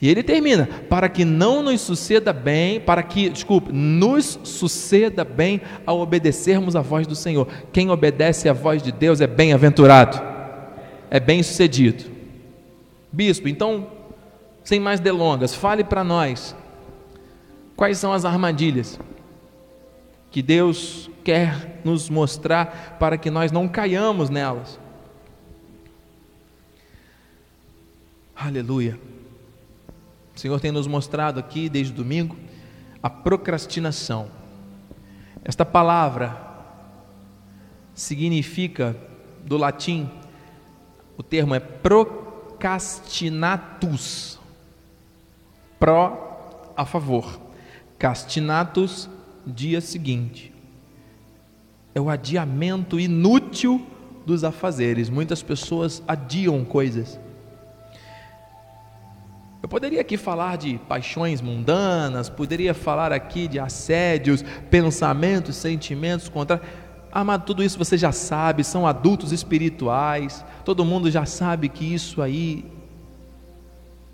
E 0.00 0.08
ele 0.08 0.22
termina: 0.22 0.68
para 0.88 1.08
que 1.08 1.24
não 1.24 1.62
nos 1.62 1.80
suceda 1.80 2.32
bem, 2.32 2.80
para 2.80 3.02
que, 3.02 3.28
desculpe, 3.28 3.72
nos 3.72 4.38
suceda 4.44 5.24
bem 5.24 5.60
ao 5.84 6.00
obedecermos 6.00 6.76
a 6.76 6.80
voz 6.80 7.06
do 7.06 7.14
Senhor. 7.14 7.48
Quem 7.72 7.90
obedece 7.90 8.48
à 8.48 8.52
voz 8.52 8.82
de 8.82 8.92
Deus 8.92 9.20
é 9.20 9.26
bem-aventurado, 9.26 10.20
é 11.10 11.18
bem-sucedido. 11.18 12.04
Bispo, 13.10 13.48
então, 13.48 13.86
sem 14.62 14.78
mais 14.78 15.00
delongas, 15.00 15.54
fale 15.54 15.82
para 15.82 16.04
nós 16.04 16.54
quais 17.74 17.98
são 17.98 18.12
as 18.12 18.24
armadilhas 18.24 18.98
que 20.30 20.42
Deus 20.42 21.10
quer 21.24 21.80
nos 21.82 22.10
mostrar 22.10 22.96
para 22.98 23.16
que 23.16 23.30
nós 23.30 23.50
não 23.50 23.66
caiamos 23.66 24.28
nelas. 24.28 24.78
Aleluia. 28.34 28.98
O 30.36 30.38
Senhor 30.38 30.60
tem 30.60 30.70
nos 30.70 30.86
mostrado 30.86 31.40
aqui 31.40 31.68
desde 31.70 31.94
domingo 31.94 32.36
a 33.02 33.08
procrastinação. 33.08 34.28
Esta 35.42 35.64
palavra 35.64 36.36
significa 37.94 38.94
do 39.46 39.56
latim, 39.56 40.10
o 41.16 41.22
termo 41.22 41.54
é 41.54 41.60
procrastinatus. 41.60 44.38
Pro 45.78 46.18
a 46.76 46.84
favor. 46.84 47.40
Castinatus 47.98 49.08
dia 49.46 49.80
seguinte. 49.80 50.52
É 51.94 52.00
o 52.00 52.10
adiamento 52.10 53.00
inútil 53.00 53.86
dos 54.26 54.44
afazeres. 54.44 55.08
Muitas 55.08 55.42
pessoas 55.42 56.02
adiam 56.06 56.62
coisas. 56.62 57.18
Eu 59.66 59.68
poderia 59.68 60.00
aqui 60.00 60.16
falar 60.16 60.56
de 60.56 60.78
paixões 60.88 61.40
mundanas, 61.40 62.28
poderia 62.30 62.72
falar 62.72 63.10
aqui 63.10 63.48
de 63.48 63.58
assédios, 63.58 64.44
pensamentos, 64.70 65.56
sentimentos 65.56 66.28
contra. 66.28 66.62
Mas 67.12 67.42
tudo 67.44 67.64
isso 67.64 67.76
você 67.76 67.98
já 67.98 68.12
sabe, 68.12 68.62
são 68.62 68.86
adultos 68.86 69.32
espirituais, 69.32 70.44
todo 70.64 70.84
mundo 70.84 71.10
já 71.10 71.26
sabe 71.26 71.68
que 71.68 71.84
isso 71.84 72.22
aí 72.22 72.64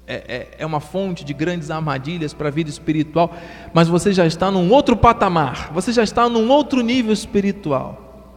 é, 0.06 0.14
é, 0.14 0.50
é 0.60 0.64
uma 0.64 0.80
fonte 0.80 1.22
de 1.22 1.34
grandes 1.34 1.70
armadilhas 1.70 2.32
para 2.32 2.48
a 2.48 2.50
vida 2.50 2.70
espiritual, 2.70 3.36
mas 3.74 3.88
você 3.88 4.10
já 4.10 4.24
está 4.24 4.50
num 4.50 4.72
outro 4.72 4.96
patamar, 4.96 5.70
você 5.70 5.92
já 5.92 6.02
está 6.02 6.30
num 6.30 6.48
outro 6.50 6.80
nível 6.80 7.12
espiritual. 7.12 8.32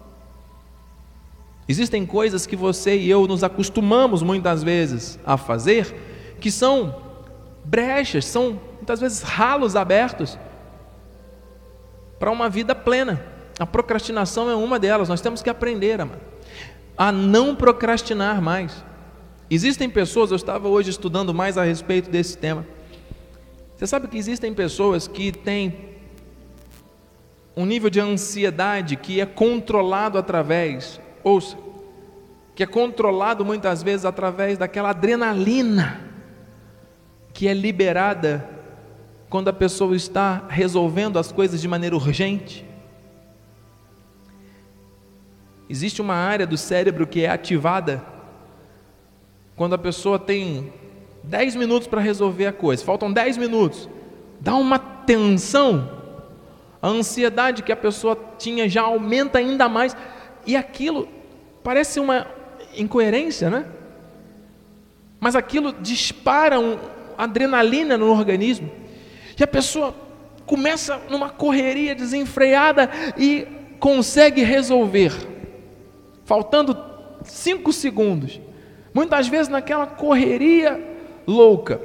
Existem 1.66 2.06
coisas 2.06 2.46
que 2.46 2.58
você 2.58 2.98
e 2.98 3.10
eu 3.10 3.26
nos 3.26 3.42
acostumamos 3.42 4.22
muitas 4.22 4.62
vezes 4.62 5.18
a 5.26 5.38
fazer, 5.38 5.96
que 6.42 6.52
são 6.52 7.05
brechas, 7.66 8.26
são 8.26 8.60
muitas 8.76 9.00
vezes 9.00 9.22
ralos 9.22 9.76
abertos 9.76 10.38
para 12.20 12.32
uma 12.32 12.48
vida 12.48 12.76
plena. 12.76 13.22
A 13.60 13.66
procrastinação 13.66 14.50
é 14.50 14.56
uma 14.56 14.78
delas. 14.78 15.10
Nós 15.10 15.22
temos 15.22 15.42
que 15.42 15.50
aprender 15.50 16.00
a 16.98 17.12
não 17.12 17.56
procrastinar 17.56 18.42
mais. 18.42 18.84
Existem 19.50 19.90
pessoas, 19.90 20.32
eu 20.32 20.36
estava 20.36 20.68
hoje 20.68 20.90
estudando 20.90 21.34
mais 21.34 21.58
a 21.58 21.64
respeito 21.64 22.10
desse 22.10 22.38
tema. 22.38 22.66
Você 23.76 23.88
sabe 23.88 24.08
que 24.08 24.18
existem 24.18 24.54
pessoas 24.54 25.08
que 25.08 25.32
têm 25.32 25.96
um 27.56 27.66
nível 27.66 27.90
de 27.90 28.00
ansiedade 28.00 28.96
que 28.96 29.20
é 29.22 29.26
controlado 29.26 30.18
através, 30.18 31.00
ouça, 31.24 31.58
que 32.54 32.64
é 32.64 32.66
controlado 32.66 33.46
muitas 33.46 33.82
vezes 33.84 34.06
através 34.06 34.58
daquela 34.58 34.90
adrenalina 34.90 36.05
que 37.36 37.50
é 37.50 37.54
liberada 37.54 38.50
quando 39.30 39.50
a 39.50 39.54
pessoa 39.54 39.94
está 39.94 40.46
resolvendo 40.48 41.20
as 41.20 41.34
coisas 41.34 41.60
de 41.60 41.68
maneira 41.68 41.94
urgente. 41.94 42.66
Existe 45.70 46.02
uma 46.02 46.16
área 46.16 46.48
do 46.48 46.58
cérebro 46.58 47.06
que 47.06 47.26
é 47.26 47.30
ativada 47.30 48.02
quando 49.54 49.74
a 49.74 49.78
pessoa 49.78 50.18
tem 50.18 50.72
10 51.24 51.58
minutos 51.58 51.90
para 51.90 52.00
resolver 52.00 52.46
a 52.46 52.54
coisa, 52.54 52.86
faltam 52.86 53.12
10 53.12 53.36
minutos, 53.36 53.90
dá 54.40 54.56
uma 54.56 54.80
tensão, 54.80 55.92
a 56.82 56.88
ansiedade 56.88 57.64
que 57.64 57.72
a 57.72 57.76
pessoa 57.76 58.18
tinha 58.38 58.70
já 58.70 58.84
aumenta 58.84 59.40
ainda 59.40 59.68
mais, 59.68 59.96
e 60.46 60.56
aquilo 60.56 61.06
parece 61.62 62.00
uma 62.00 62.28
incoerência, 62.78 63.50
né? 63.50 63.66
Mas 65.20 65.36
aquilo 65.36 65.74
dispara 65.74 66.60
um, 66.60 66.78
adrenalina 67.18 67.98
no 67.98 68.12
organismo, 68.12 68.72
e 69.40 69.44
a 69.44 69.48
pessoa 69.48 69.94
começa 70.46 71.02
numa 71.10 71.30
correria 71.30 71.96
desenfreada 71.96 72.90
e 73.18 73.48
consegue 73.80 74.44
resolver, 74.44 75.12
faltando 76.24 76.78
cinco 77.24 77.74
segundos, 77.74 78.40
muitas 78.94 79.28
vezes 79.28 79.48
naquela 79.48 79.88
correria 79.88 80.82
louca, 81.28 81.82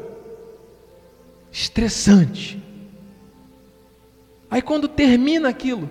estressante. 1.50 2.62
Aí 4.50 4.60
quando 4.60 4.88
termina 4.88 5.48
aquilo, 5.48 5.90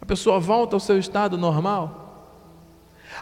a 0.00 0.06
pessoa 0.06 0.40
volta 0.40 0.76
ao 0.76 0.80
seu 0.80 0.98
estado 0.98 1.36
normal. 1.36 2.00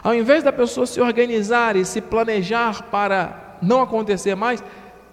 Ao 0.03 0.15
invés 0.15 0.43
da 0.43 0.51
pessoa 0.51 0.87
se 0.87 1.01
organizar 1.01 1.75
e 1.75 1.85
se 1.85 1.99
planejar 2.01 2.83
para 2.83 3.40
não 3.61 3.81
acontecer 3.81 4.35
mais, 4.35 4.63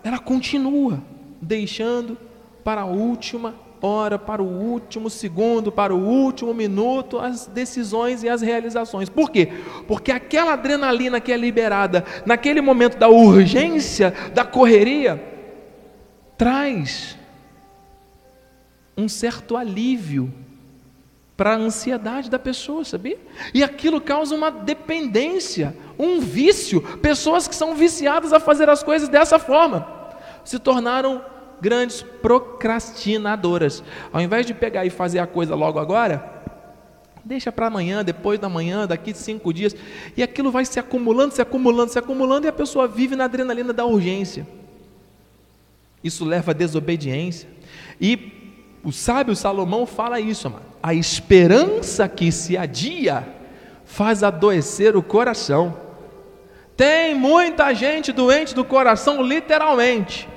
ela 0.02 0.18
continua 0.18 1.02
deixando 1.40 2.16
para 2.64 2.82
a 2.82 2.86
última 2.86 3.54
hora, 3.80 4.18
para 4.18 4.42
o 4.42 4.46
último 4.46 5.08
segundo, 5.08 5.70
para 5.70 5.94
o 5.94 5.98
último 5.98 6.52
minuto 6.52 7.18
as 7.18 7.46
decisões 7.46 8.22
e 8.22 8.28
as 8.28 8.42
realizações. 8.42 9.08
Por 9.08 9.30
quê? 9.30 9.48
Porque 9.86 10.10
aquela 10.10 10.54
adrenalina 10.54 11.20
que 11.20 11.32
é 11.32 11.36
liberada 11.36 12.04
naquele 12.26 12.60
momento 12.60 12.98
da 12.98 13.08
urgência, 13.08 14.12
da 14.34 14.44
correria, 14.44 15.22
traz 16.36 17.16
um 18.96 19.08
certo 19.08 19.56
alívio 19.56 20.32
para 21.38 21.52
a 21.52 21.56
ansiedade 21.56 22.28
da 22.28 22.36
pessoa, 22.36 22.84
sabia? 22.84 23.16
E 23.54 23.62
aquilo 23.62 24.00
causa 24.00 24.34
uma 24.34 24.50
dependência, 24.50 25.72
um 25.96 26.18
vício. 26.18 26.82
Pessoas 26.98 27.46
que 27.46 27.54
são 27.54 27.76
viciadas 27.76 28.32
a 28.32 28.40
fazer 28.40 28.68
as 28.68 28.82
coisas 28.82 29.08
dessa 29.08 29.38
forma 29.38 29.86
se 30.44 30.58
tornaram 30.58 31.24
grandes 31.60 32.02
procrastinadoras. 32.02 33.84
Ao 34.12 34.20
invés 34.20 34.46
de 34.46 34.52
pegar 34.52 34.84
e 34.84 34.90
fazer 34.90 35.20
a 35.20 35.28
coisa 35.28 35.54
logo 35.54 35.78
agora, 35.78 36.42
deixa 37.24 37.52
para 37.52 37.68
amanhã, 37.68 38.02
depois 38.02 38.40
da 38.40 38.48
manhã, 38.48 38.84
daqui 38.84 39.14
cinco 39.14 39.52
dias, 39.52 39.76
e 40.16 40.24
aquilo 40.24 40.50
vai 40.50 40.64
se 40.64 40.80
acumulando, 40.80 41.34
se 41.34 41.40
acumulando, 41.40 41.92
se 41.92 42.00
acumulando, 42.00 42.46
e 42.46 42.48
a 42.48 42.52
pessoa 42.52 42.88
vive 42.88 43.14
na 43.14 43.26
adrenalina 43.26 43.72
da 43.72 43.84
urgência. 43.84 44.44
Isso 46.02 46.24
leva 46.24 46.50
à 46.50 46.54
desobediência. 46.54 47.48
E 48.00 48.37
o 48.84 48.92
sábio 48.92 49.34
Salomão 49.34 49.86
fala 49.86 50.20
isso, 50.20 50.46
amado. 50.46 50.62
A 50.82 50.94
esperança 50.94 52.08
que 52.08 52.30
se 52.30 52.56
adia 52.56 53.26
faz 53.84 54.22
adoecer 54.22 54.96
o 54.96 55.02
coração. 55.02 55.76
Tem 56.76 57.14
muita 57.14 57.74
gente 57.74 58.12
doente 58.12 58.54
do 58.54 58.64
coração, 58.64 59.20
literalmente, 59.20 60.28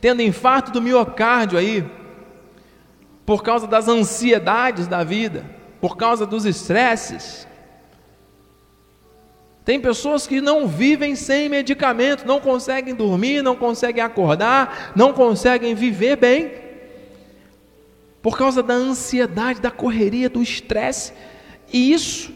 tendo 0.00 0.22
infarto 0.22 0.72
do 0.72 0.82
miocárdio 0.82 1.58
aí, 1.58 1.84
por 3.24 3.42
causa 3.42 3.66
das 3.66 3.86
ansiedades 3.86 4.88
da 4.88 5.04
vida, 5.04 5.44
por 5.80 5.96
causa 5.96 6.26
dos 6.26 6.44
estresses. 6.44 7.46
Tem 9.64 9.78
pessoas 9.78 10.26
que 10.26 10.40
não 10.40 10.66
vivem 10.66 11.14
sem 11.14 11.48
medicamento, 11.48 12.26
não 12.26 12.40
conseguem 12.40 12.94
dormir, 12.94 13.42
não 13.42 13.54
conseguem 13.54 14.02
acordar, 14.02 14.92
não 14.96 15.12
conseguem 15.12 15.74
viver 15.74 16.16
bem, 16.16 16.67
por 18.22 18.36
causa 18.36 18.62
da 18.62 18.74
ansiedade, 18.74 19.60
da 19.60 19.70
correria, 19.70 20.28
do 20.28 20.42
estresse, 20.42 21.12
e 21.72 21.92
isso 21.92 22.32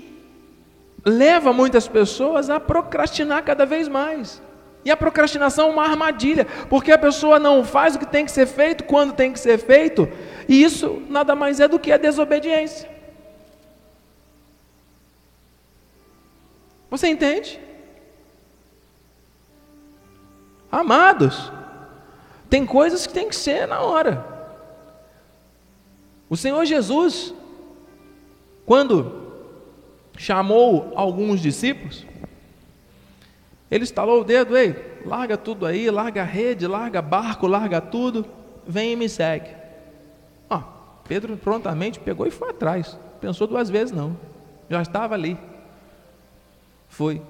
leva 1.04 1.52
muitas 1.52 1.88
pessoas 1.88 2.48
a 2.48 2.60
procrastinar 2.60 3.42
cada 3.42 3.66
vez 3.66 3.88
mais. 3.88 4.40
E 4.84 4.90
a 4.90 4.96
procrastinação 4.96 5.68
é 5.68 5.72
uma 5.72 5.84
armadilha, 5.84 6.44
porque 6.68 6.92
a 6.92 6.98
pessoa 6.98 7.38
não 7.38 7.64
faz 7.64 7.94
o 7.94 7.98
que 7.98 8.06
tem 8.06 8.24
que 8.24 8.32
ser 8.32 8.46
feito 8.46 8.84
quando 8.84 9.12
tem 9.12 9.32
que 9.32 9.38
ser 9.38 9.58
feito, 9.58 10.08
e 10.48 10.62
isso 10.62 11.02
nada 11.08 11.34
mais 11.34 11.60
é 11.60 11.68
do 11.68 11.78
que 11.78 11.92
a 11.92 11.96
desobediência. 11.96 12.90
Você 16.90 17.08
entende? 17.08 17.58
Amados, 20.70 21.52
tem 22.50 22.66
coisas 22.66 23.06
que 23.06 23.12
tem 23.12 23.28
que 23.28 23.36
ser 23.36 23.66
na 23.66 23.80
hora. 23.80 24.31
O 26.32 26.36
Senhor 26.38 26.64
Jesus, 26.64 27.34
quando 28.64 29.34
chamou 30.16 30.90
alguns 30.96 31.42
discípulos, 31.42 32.06
ele 33.70 33.84
estalou 33.84 34.22
o 34.22 34.24
dedo, 34.24 34.56
ei, 34.56 34.74
larga 35.04 35.36
tudo 35.36 35.66
aí, 35.66 35.90
larga 35.90 36.22
a 36.22 36.24
rede, 36.24 36.66
larga 36.66 37.02
barco, 37.02 37.46
larga 37.46 37.82
tudo, 37.82 38.24
vem 38.66 38.92
e 38.92 38.96
me 38.96 39.10
segue. 39.10 39.54
Ó, 40.48 40.62
Pedro 41.06 41.36
prontamente 41.36 42.00
pegou 42.00 42.26
e 42.26 42.30
foi 42.30 42.48
atrás, 42.48 42.98
pensou 43.20 43.46
duas 43.46 43.68
vezes 43.68 43.94
não, 43.94 44.16
já 44.70 44.80
estava 44.80 45.14
ali. 45.14 45.36
Foi. 46.88 47.20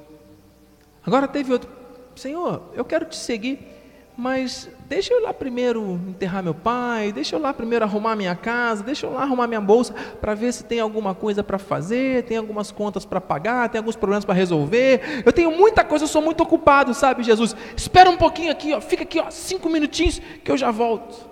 Agora 1.05 1.27
teve 1.27 1.53
outro, 1.53 1.69
Senhor, 2.15 2.71
eu 2.73 2.85
quero 2.85 3.07
te 3.07 3.17
seguir, 3.17 3.67
mas 4.16 4.68
deixa 4.88 5.14
eu 5.14 5.22
lá 5.22 5.33
primeiro 5.33 5.94
enterrar 6.07 6.42
meu 6.42 6.55
pai, 6.55 7.12
deixa 7.12 7.35
eu 7.35 7.40
lá 7.40 7.53
primeiro 7.53 7.85
arrumar 7.85 8.14
minha 8.14 8.37
casa, 8.37 8.85
deixa 8.85 9.07
eu 9.07 9.12
lá 9.12 9.22
arrumar 9.22 9.46
minha 9.46 9.61
bolsa 9.61 9.94
para 10.20 10.35
ver 10.35 10.53
se 10.53 10.64
tem 10.64 10.81
alguma 10.81 11.14
coisa 11.14 11.42
para 11.42 11.59
fazer, 11.59 12.25
tem 12.25 12.37
algumas 12.37 12.70
contas 12.70 13.07
para 13.07 13.20
pagar, 13.20 13.70
tem 13.70 13.79
alguns 13.79 13.96
problemas 13.96 14.25
para 14.25 14.35
resolver. 14.35 15.22
Eu 15.25 15.33
tenho 15.33 15.51
muita 15.51 15.83
coisa, 15.83 16.05
eu 16.05 16.09
sou 16.09 16.20
muito 16.20 16.42
ocupado, 16.42 16.92
sabe, 16.92 17.22
Jesus? 17.22 17.57
Espera 17.75 18.11
um 18.11 18.16
pouquinho 18.16 18.53
aqui, 18.53 18.75
ó, 18.75 18.81
fica 18.81 19.03
aqui, 19.03 19.18
ó, 19.18 19.31
cinco 19.31 19.70
minutinhos 19.70 20.20
que 20.44 20.51
eu 20.51 20.57
já 20.57 20.70
volto. 20.70 21.29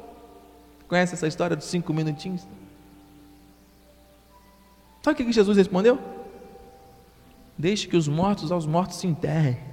Conhece 0.89 1.15
essa 1.15 1.27
história 1.27 1.55
dos 1.55 1.67
cinco 1.67 1.93
minutinhos? 1.93 2.47
Sabe 5.03 5.23
o 5.23 5.27
que 5.27 5.33
Jesus 5.33 5.57
respondeu? 5.57 5.99
Deixe 7.57 7.87
que 7.87 7.97
os 7.97 8.09
mortos 8.09 8.51
aos 8.51 8.67
mortos 8.67 8.97
se 8.97 9.07
enterrem. 9.07 9.70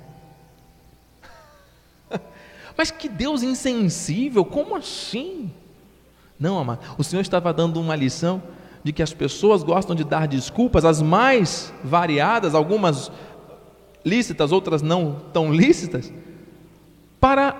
Mas 2.77 2.91
que 2.91 3.09
Deus 3.09 3.41
insensível, 3.41 4.45
como 4.45 4.75
assim? 4.75 5.51
Não, 6.39 6.59
amado, 6.59 6.79
o 6.97 7.03
Senhor 7.03 7.21
estava 7.21 7.51
dando 7.51 7.81
uma 7.81 7.95
lição 7.95 8.43
de 8.83 8.93
que 8.93 9.01
as 9.01 9.11
pessoas 9.11 9.63
gostam 9.63 9.95
de 9.95 10.03
dar 10.03 10.27
desculpas, 10.27 10.85
as 10.85 11.01
mais 11.01 11.73
variadas, 11.83 12.53
algumas 12.53 13.11
lícitas, 14.05 14.51
outras 14.51 14.83
não 14.83 15.19
tão 15.33 15.51
lícitas, 15.51 16.13
para 17.19 17.55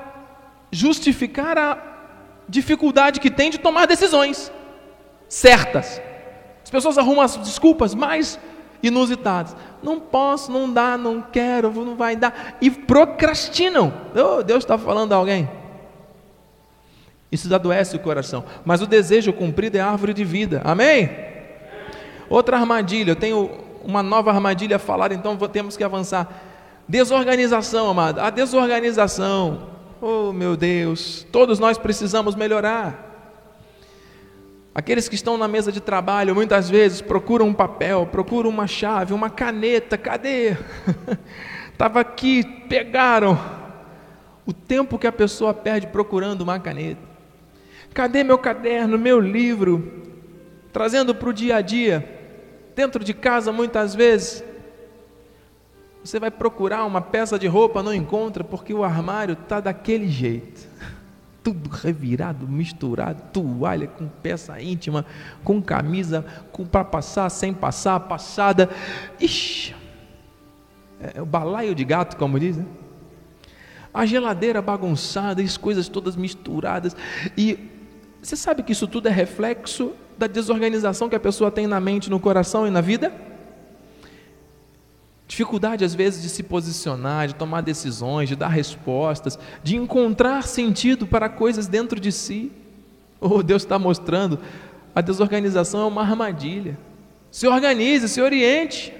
justificar 0.71 1.57
a 1.57 1.77
dificuldade 2.47 3.19
que 3.19 3.31
tem 3.31 3.49
de 3.49 3.57
tomar 3.57 3.87
decisões 3.87 4.51
certas. 5.27 5.99
As 6.63 6.69
pessoas 6.69 6.97
arrumam 6.97 7.21
as 7.21 7.35
desculpas 7.37 7.95
mais 7.95 8.39
inusitadas. 8.81 9.55
Não 9.81 9.99
posso, 9.99 10.51
não 10.51 10.71
dá, 10.71 10.97
não 10.97 11.21
quero, 11.21 11.71
não 11.71 11.95
vai 11.95 12.15
dar. 12.15 12.57
E 12.61 12.69
procrastinam. 12.69 13.93
Oh, 14.15 14.43
Deus 14.43 14.63
está 14.63 14.77
falando 14.77 15.13
a 15.13 15.15
alguém. 15.15 15.49
Isso 17.31 17.53
adoece 17.53 17.95
o 17.95 17.99
coração. 17.99 18.43
Mas 18.63 18.81
o 18.81 18.87
desejo 18.87 19.33
cumprido 19.33 19.77
é 19.77 19.81
árvore 19.81 20.13
de 20.13 20.23
vida. 20.23 20.61
Amém? 20.63 21.09
Outra 22.29 22.57
armadilha. 22.57 23.11
Eu 23.11 23.15
tenho 23.15 23.49
uma 23.83 24.01
nova 24.01 24.31
armadilha 24.31 24.77
a 24.77 24.79
falar, 24.79 25.11
então 25.11 25.35
temos 25.37 25.75
que 25.75 25.83
avançar. 25.83 26.27
Desorganização, 26.87 27.89
amado. 27.89 28.19
A 28.19 28.29
desorganização. 28.29 29.69
Oh, 30.01 30.31
meu 30.31 30.55
Deus. 30.55 31.25
Todos 31.31 31.59
nós 31.59 31.77
precisamos 31.77 32.35
melhorar. 32.35 33.06
Aqueles 34.77 35.09
que 35.09 35.15
estão 35.15 35.39
na 35.39 35.47
mesa 35.47 35.71
de 35.71 35.81
trabalho 35.81 36.35
muitas 36.35 36.69
vezes 36.69 37.01
procuram 37.01 37.47
um 37.47 37.53
papel, 37.53 38.05
procuram 38.05 38.51
uma 38.51 38.67
chave, 38.67 39.11
uma 39.11 39.27
caneta, 39.27 39.97
cadê? 39.97 40.55
Estava 41.73 41.99
aqui, 41.99 42.43
pegaram. 42.69 43.39
O 44.45 44.53
tempo 44.53 44.99
que 44.99 45.07
a 45.07 45.11
pessoa 45.11 45.51
perde 45.51 45.87
procurando 45.87 46.41
uma 46.41 46.59
caneta. 46.59 47.01
Cadê 47.91 48.23
meu 48.23 48.37
caderno, 48.37 48.99
meu 48.99 49.19
livro? 49.19 50.03
Trazendo 50.71 51.15
para 51.15 51.29
o 51.29 51.33
dia 51.33 51.55
a 51.55 51.61
dia, 51.61 52.07
dentro 52.75 53.03
de 53.03 53.15
casa 53.15 53.51
muitas 53.51 53.95
vezes. 53.95 54.43
Você 56.03 56.19
vai 56.19 56.29
procurar 56.29 56.85
uma 56.85 57.01
peça 57.01 57.39
de 57.39 57.47
roupa, 57.47 57.81
não 57.81 57.95
encontra, 57.95 58.43
porque 58.43 58.75
o 58.75 58.83
armário 58.83 59.33
está 59.33 59.59
daquele 59.59 60.07
jeito 60.07 60.67
tudo 61.47 61.69
revirado, 61.69 62.45
misturado, 62.45 63.21
toalha 63.31 63.87
com 63.87 64.05
peça 64.05 64.61
íntima, 64.61 65.05
com 65.45 65.61
camisa, 65.61 66.25
para 66.69 66.83
passar, 66.83 67.29
sem 67.29 67.53
passar, 67.53 68.01
passada. 68.01 68.69
Ixi, 69.17 69.73
é, 70.99 71.13
é 71.15 71.21
o 71.21 71.25
balaio 71.25 71.73
de 71.73 71.85
gato, 71.85 72.17
como 72.17 72.37
dizem. 72.37 72.63
Né? 72.63 72.69
A 73.93 74.05
geladeira 74.05 74.61
bagunçada, 74.61 75.41
as 75.41 75.55
coisas 75.55 75.87
todas 75.87 76.17
misturadas. 76.17 76.97
E 77.37 77.57
você 78.21 78.35
sabe 78.35 78.61
que 78.61 78.73
isso 78.73 78.85
tudo 78.85 79.07
é 79.07 79.11
reflexo 79.11 79.93
da 80.17 80.27
desorganização 80.27 81.07
que 81.07 81.15
a 81.15 81.19
pessoa 81.19 81.49
tem 81.49 81.65
na 81.65 81.79
mente, 81.79 82.09
no 82.09 82.19
coração 82.19 82.67
e 82.67 82.69
na 82.69 82.81
vida? 82.81 83.13
Dificuldade, 85.27 85.83
às 85.83 85.93
vezes, 85.93 86.21
de 86.21 86.29
se 86.29 86.41
posicionar, 86.41 87.27
de 87.27 87.35
tomar 87.35 87.61
decisões, 87.61 88.29
de 88.29 88.35
dar 88.35 88.47
respostas, 88.47 89.37
de 89.61 89.75
encontrar 89.75 90.43
sentido 90.43 91.05
para 91.05 91.27
coisas 91.27 91.67
dentro 91.67 91.99
de 91.99 92.11
si. 92.11 92.51
Oh, 93.19 93.43
Deus 93.43 93.63
está 93.63 93.77
mostrando, 93.77 94.39
a 94.95 95.01
desorganização 95.01 95.81
é 95.81 95.85
uma 95.85 96.01
armadilha. 96.01 96.77
Se 97.29 97.45
organize, 97.45 98.07
se 98.07 98.21
oriente. 98.21 98.93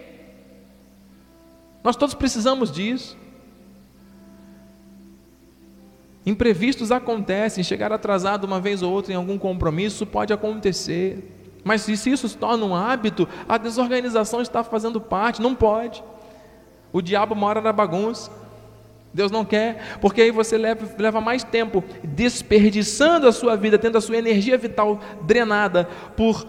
Nós 1.82 1.96
todos 1.96 2.14
precisamos 2.14 2.70
disso. 2.72 3.18
Imprevistos 6.26 6.92
acontecem, 6.92 7.64
chegar 7.64 7.94
atrasado 7.94 8.44
uma 8.44 8.60
vez 8.60 8.84
ou 8.84 8.92
outra 8.92 9.14
em 9.14 9.16
algum 9.16 9.38
compromisso 9.38 10.06
pode 10.06 10.34
acontecer. 10.34 11.38
Mas 11.64 11.84
se 11.84 11.94
isso 11.94 12.28
se 12.28 12.38
torna 12.38 12.66
um 12.66 12.76
hábito, 12.76 13.30
a 13.48 13.58
desorganização 13.58 14.42
está 14.42 14.62
fazendo 14.62 15.00
parte, 15.00 15.42
não 15.42 15.56
pode. 15.56 16.04
O 16.92 17.02
diabo 17.02 17.36
mora 17.36 17.62
na 17.62 17.72
bagunça. 17.72 18.32
Deus 19.14 19.32
não 19.32 19.44
quer, 19.44 19.98
porque 20.00 20.22
aí 20.22 20.32
você 20.32 20.58
leva, 20.58 20.88
leva 20.98 21.20
mais 21.20 21.44
tempo 21.44 21.84
desperdiçando 22.04 23.28
a 23.28 23.32
sua 23.32 23.56
vida, 23.56 23.78
tendo 23.78 23.98
a 23.98 24.02
sua 24.02 24.18
energia 24.18 24.58
vital 24.58 25.00
drenada 25.24 25.90
por 26.16 26.46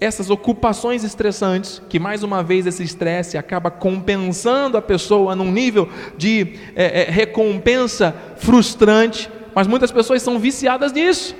essas 0.00 0.30
ocupações 0.30 1.04
estressantes, 1.04 1.82
que 1.90 1.98
mais 1.98 2.22
uma 2.22 2.42
vez 2.42 2.66
esse 2.66 2.82
estresse 2.82 3.36
acaba 3.36 3.70
compensando 3.70 4.78
a 4.78 4.82
pessoa 4.82 5.36
num 5.36 5.52
nível 5.52 5.90
de 6.16 6.54
é, 6.74 7.02
é, 7.02 7.10
recompensa 7.10 8.14
frustrante, 8.38 9.30
mas 9.54 9.66
muitas 9.66 9.92
pessoas 9.92 10.22
são 10.22 10.38
viciadas 10.38 10.92
nisso. 10.92 11.36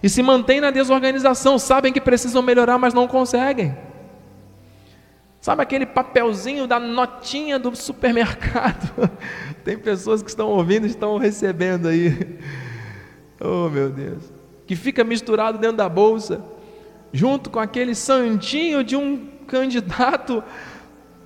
e 0.00 0.08
se 0.08 0.22
mantêm 0.22 0.60
na 0.60 0.70
desorganização, 0.70 1.58
sabem 1.58 1.92
que 1.92 2.00
precisam 2.00 2.40
melhorar, 2.40 2.78
mas 2.78 2.94
não 2.94 3.08
conseguem. 3.08 3.76
Sabe 5.42 5.60
aquele 5.60 5.84
papelzinho 5.84 6.66
da 6.68 6.78
notinha 6.78 7.58
do 7.58 7.74
supermercado? 7.74 9.10
Tem 9.64 9.76
pessoas 9.76 10.22
que 10.22 10.28
estão 10.28 10.48
ouvindo 10.48 10.86
estão 10.86 11.18
recebendo 11.18 11.88
aí. 11.88 12.14
Oh, 13.44 13.68
meu 13.68 13.90
Deus. 13.90 14.32
Que 14.68 14.76
fica 14.76 15.02
misturado 15.02 15.58
dentro 15.58 15.78
da 15.78 15.88
bolsa, 15.88 16.44
junto 17.12 17.50
com 17.50 17.58
aquele 17.58 17.92
santinho 17.92 18.84
de 18.84 18.94
um 18.94 19.26
candidato 19.48 20.44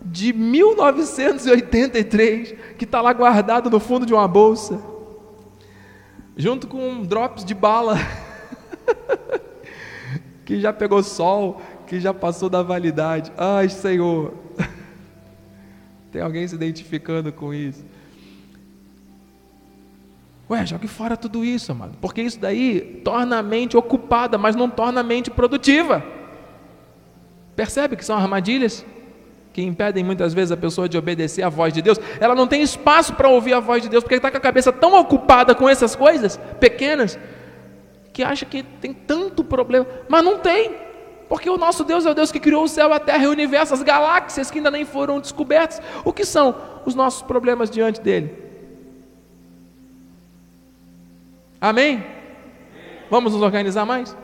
de 0.02 0.32
1983 0.32 2.54
que 2.78 2.86
está 2.86 3.02
lá 3.02 3.12
guardado 3.12 3.68
no 3.68 3.78
fundo 3.78 4.06
de 4.06 4.14
uma 4.14 4.26
bolsa, 4.26 4.80
junto 6.34 6.66
com 6.66 6.88
um 6.88 7.02
drops 7.02 7.44
de 7.44 7.54
bala 7.54 7.98
que 10.46 10.58
já 10.58 10.72
pegou 10.72 11.02
sol, 11.02 11.60
que 11.86 12.00
já 12.00 12.12
passou 12.12 12.48
da 12.48 12.62
validade. 12.62 13.32
Ai, 13.36 13.68
Senhor. 13.68 14.34
Tem 16.12 16.22
alguém 16.22 16.46
se 16.46 16.54
identificando 16.54 17.32
com 17.32 17.52
isso? 17.54 17.84
Ué, 20.48 20.64
jogue 20.64 20.86
fora 20.86 21.16
tudo 21.16 21.44
isso, 21.44 21.72
amado, 21.72 21.98
porque 22.00 22.22
isso 22.22 22.38
daí 22.38 23.00
torna 23.04 23.38
a 23.38 23.42
mente 23.42 23.76
ocupada, 23.76 24.38
mas 24.38 24.54
não 24.54 24.70
torna 24.70 25.00
a 25.00 25.04
mente 25.04 25.28
produtiva. 25.28 26.04
Percebe 27.56 27.96
que 27.96 28.04
são 28.04 28.16
armadilhas 28.16 28.86
que 29.52 29.62
impedem 29.62 30.04
muitas 30.04 30.34
vezes 30.34 30.52
a 30.52 30.56
pessoa 30.56 30.88
de 30.88 30.96
obedecer 30.96 31.42
à 31.42 31.48
voz 31.48 31.72
de 31.72 31.82
Deus? 31.82 31.98
Ela 32.20 32.34
não 32.34 32.46
tem 32.46 32.62
espaço 32.62 33.14
para 33.14 33.28
ouvir 33.28 33.54
a 33.54 33.60
voz 33.60 33.82
de 33.82 33.88
Deus, 33.88 34.04
porque 34.04 34.14
está 34.14 34.30
com 34.30 34.36
a 34.36 34.40
cabeça 34.40 34.72
tão 34.72 34.94
ocupada 35.00 35.54
com 35.54 35.68
essas 35.68 35.96
coisas 35.96 36.38
pequenas, 36.60 37.18
que 38.12 38.22
acha 38.22 38.46
que 38.46 38.62
tem 38.62 38.92
tanto 38.92 39.42
problema, 39.42 39.86
mas 40.08 40.24
não 40.24 40.38
tem, 40.38 40.70
porque 41.28 41.50
o 41.50 41.56
nosso 41.56 41.84
Deus 41.84 42.06
é 42.06 42.10
o 42.10 42.14
Deus 42.14 42.30
que 42.30 42.38
criou 42.38 42.64
o 42.64 42.68
céu, 42.68 42.92
a 42.92 43.00
terra 43.00 43.24
e 43.24 43.26
o 43.26 43.30
universo, 43.30 43.74
as 43.74 43.82
galáxias 43.82 44.50
que 44.50 44.58
ainda 44.58 44.70
nem 44.70 44.84
foram 44.84 45.20
descobertas. 45.20 45.82
O 46.04 46.12
que 46.12 46.24
são 46.24 46.54
os 46.84 46.94
nossos 46.94 47.22
problemas 47.22 47.70
diante 47.70 48.00
dele? 48.00 48.32
Amém? 51.60 52.04
Vamos 53.10 53.32
nos 53.32 53.42
organizar 53.42 53.84
mais? 53.84 54.16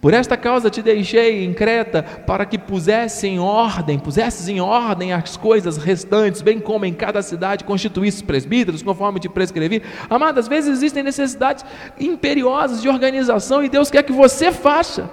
Por 0.00 0.14
esta 0.14 0.36
causa 0.36 0.70
te 0.70 0.80
deixei 0.80 1.44
em 1.44 1.52
Creta, 1.52 2.02
para 2.02 2.46
que 2.46 2.56
pusesse 2.56 3.26
em 3.26 3.40
ordem, 3.40 3.98
pusesses 3.98 4.48
em 4.48 4.60
ordem 4.60 5.12
as 5.12 5.36
coisas 5.36 5.76
restantes, 5.76 6.40
bem 6.40 6.60
como 6.60 6.84
em 6.84 6.94
cada 6.94 7.20
cidade 7.20 7.64
constituísse 7.64 8.22
presbíteros, 8.22 8.82
conforme 8.82 9.18
te 9.18 9.28
prescrevi. 9.28 9.82
Amado, 10.08 10.38
às 10.38 10.46
vezes 10.46 10.70
existem 10.70 11.02
necessidades 11.02 11.64
imperiosas 11.98 12.80
de 12.80 12.88
organização 12.88 13.62
e 13.64 13.68
Deus 13.68 13.90
quer 13.90 14.04
que 14.04 14.12
você 14.12 14.52
faça. 14.52 15.10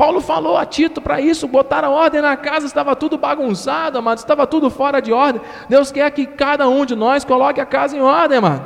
Paulo 0.00 0.22
falou 0.22 0.56
a 0.56 0.64
Tito 0.64 0.98
para 0.98 1.20
isso, 1.20 1.46
botar 1.46 1.84
a 1.84 1.90
ordem 1.90 2.22
na 2.22 2.34
casa, 2.34 2.64
estava 2.64 2.96
tudo 2.96 3.18
bagunçado, 3.18 3.98
amado, 3.98 4.16
estava 4.16 4.46
tudo 4.46 4.70
fora 4.70 4.98
de 4.98 5.12
ordem. 5.12 5.42
Deus 5.68 5.92
quer 5.92 6.10
que 6.10 6.24
cada 6.24 6.66
um 6.70 6.86
de 6.86 6.96
nós 6.96 7.22
coloque 7.22 7.60
a 7.60 7.66
casa 7.66 7.98
em 7.98 8.00
ordem, 8.00 8.38
amado. 8.38 8.64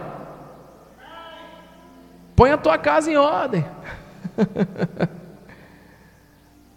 Põe 2.37 2.53
a 2.53 2.57
tua 2.57 2.79
casa 2.79 3.11
em 3.11 3.17
ordem. 3.17 3.65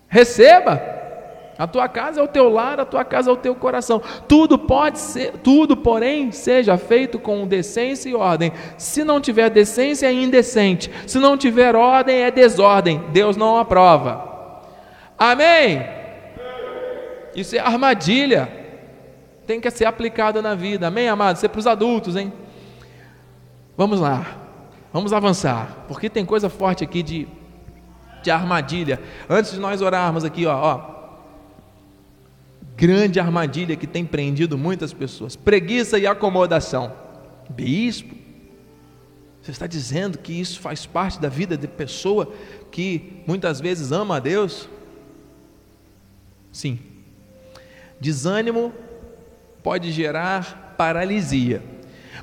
Receba. 0.09 0.81
A 1.55 1.67
tua 1.67 1.87
casa 1.87 2.19
é 2.19 2.23
o 2.23 2.27
teu 2.27 2.49
lar, 2.49 2.79
a 2.79 2.85
tua 2.85 3.05
casa 3.05 3.29
é 3.29 3.33
o 3.33 3.37
teu 3.37 3.53
coração. 3.53 4.01
Tudo 4.27 4.57
pode 4.57 4.97
ser, 4.97 5.33
tudo, 5.43 5.77
porém, 5.77 6.31
seja 6.31 6.79
feito 6.79 7.19
com 7.19 7.45
decência 7.45 8.09
e 8.09 8.15
ordem. 8.15 8.51
Se 8.75 9.03
não 9.03 9.21
tiver 9.21 9.51
decência, 9.51 10.07
é 10.07 10.11
indecente. 10.11 10.89
Se 11.05 11.19
não 11.19 11.37
tiver 11.37 11.75
ordem, 11.75 12.23
é 12.23 12.31
desordem. 12.31 13.03
Deus 13.11 13.37
não 13.37 13.59
aprova. 13.59 14.36
Amém? 15.17 15.85
Isso 17.35 17.55
é 17.55 17.59
armadilha. 17.59 18.49
Tem 19.45 19.61
que 19.61 19.71
ser 19.71 19.85
aplicado 19.85 20.41
na 20.41 20.55
vida. 20.55 20.87
Amém, 20.87 21.07
amado? 21.07 21.37
Isso 21.37 21.45
é 21.45 21.49
para 21.49 21.59
os 21.59 21.67
adultos, 21.67 22.15
hein? 22.15 22.33
Vamos 23.75 23.99
lá. 23.99 24.25
Vamos 24.91 25.13
avançar. 25.13 25.85
Porque 25.87 26.09
tem 26.09 26.25
coisa 26.25 26.49
forte 26.49 26.83
aqui 26.83 27.01
de 27.01 27.27
de 28.27 28.31
armadilha. 28.31 28.99
Antes 29.29 29.53
de 29.53 29.59
nós 29.59 29.81
orarmos 29.81 30.23
aqui, 30.23 30.45
ó, 30.45 30.53
ó, 30.53 30.97
grande 32.75 33.19
armadilha 33.19 33.75
que 33.75 33.87
tem 33.87 34.05
prendido 34.05 34.57
muitas 34.57 34.93
pessoas: 34.93 35.35
preguiça 35.35 35.97
e 35.97 36.05
acomodação. 36.05 36.91
Bispo, 37.49 38.13
você 39.41 39.51
está 39.51 39.65
dizendo 39.65 40.17
que 40.17 40.33
isso 40.33 40.59
faz 40.59 40.85
parte 40.85 41.19
da 41.19 41.29
vida 41.29 41.57
de 41.57 41.67
pessoa 41.67 42.31
que 42.69 43.23
muitas 43.25 43.61
vezes 43.61 43.91
ama 43.91 44.17
a 44.17 44.19
Deus? 44.19 44.69
Sim. 46.57 46.79
Desânimo 48.01 48.73
pode 49.61 49.91
gerar 49.91 50.73
paralisia, 50.75 51.61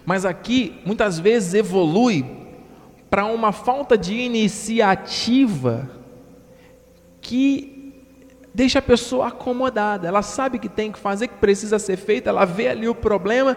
mas 0.05 0.25
aqui 0.25 0.81
muitas 0.85 1.21
vezes 1.21 1.55
evolui 1.55 2.27
para 3.09 3.27
uma 3.27 3.53
falta 3.53 3.97
de 3.97 4.13
iniciativa 4.13 5.89
que 7.21 7.95
deixa 8.53 8.81
a 8.81 8.83
pessoa 8.83 9.29
acomodada. 9.29 10.09
Ela 10.09 10.21
sabe 10.23 10.59
que 10.59 10.69
tem 10.69 10.91
que 10.91 10.99
fazer, 10.99 11.29
que 11.29 11.37
precisa 11.37 11.79
ser 11.79 11.97
feito, 11.97 12.29
ela 12.29 12.45
vê 12.45 12.67
ali 12.67 12.89
o 12.89 12.95
problema 12.95 13.57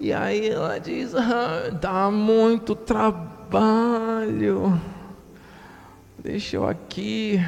e 0.00 0.14
aí 0.14 0.48
ela 0.48 0.78
diz: 0.78 1.14
ah, 1.14 1.68
dá 1.78 2.10
muito 2.10 2.74
trabalho, 2.74 3.20
deixa 6.18 6.56
eu 6.56 6.66
aqui 6.66 7.38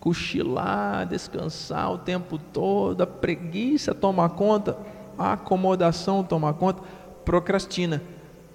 cochilar, 0.00 1.06
descansar 1.06 1.92
o 1.92 1.98
tempo 1.98 2.38
todo, 2.38 3.02
a 3.02 3.06
preguiça 3.06 3.94
toma 3.94 4.28
conta, 4.30 4.76
a 5.18 5.34
acomodação 5.34 6.24
toma 6.24 6.54
conta, 6.54 6.82
procrastina 7.24 8.02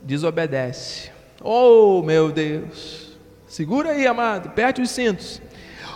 desobedece. 0.01 1.11
Oh, 1.41 2.01
meu 2.01 2.31
Deus! 2.31 3.15
Segura 3.47 3.91
aí, 3.91 4.07
amado, 4.07 4.49
perde 4.49 4.81
os 4.81 4.89
cintos. 4.89 5.41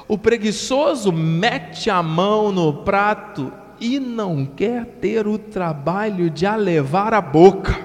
O 0.07 0.17
preguiçoso 0.17 1.11
mete 1.11 1.89
a 1.89 2.01
mão 2.01 2.51
no 2.51 2.83
prato 2.83 3.51
e 3.79 3.99
não 3.99 4.45
quer 4.45 4.85
ter 4.85 5.27
o 5.27 5.37
trabalho 5.37 6.29
de 6.29 6.45
a 6.45 6.55
levar 6.55 7.13
à 7.13 7.21
boca. 7.21 7.77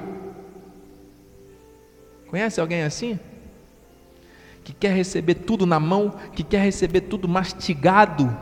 Conhece 2.28 2.60
alguém 2.60 2.82
assim? 2.82 3.18
Que 4.64 4.72
quer 4.72 4.94
receber 4.94 5.34
tudo 5.34 5.66
na 5.66 5.78
mão, 5.78 6.14
que 6.34 6.42
quer 6.42 6.62
receber 6.62 7.02
tudo 7.02 7.28
mastigado 7.28 8.34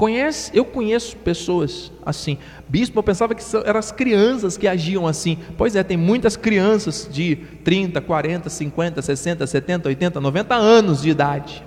Conhece, 0.00 0.50
eu 0.54 0.64
conheço 0.64 1.14
pessoas 1.18 1.92
assim. 2.06 2.38
Bispo, 2.66 2.98
eu 2.98 3.02
pensava 3.02 3.34
que 3.34 3.44
eram 3.66 3.78
as 3.78 3.92
crianças 3.92 4.56
que 4.56 4.66
agiam 4.66 5.06
assim. 5.06 5.36
Pois 5.58 5.76
é, 5.76 5.82
tem 5.82 5.94
muitas 5.94 6.38
crianças 6.38 7.06
de 7.12 7.36
30, 7.36 8.00
40, 8.00 8.48
50, 8.48 9.02
60, 9.02 9.46
70, 9.46 9.88
80, 9.90 10.18
90 10.18 10.54
anos 10.54 11.02
de 11.02 11.10
idade 11.10 11.62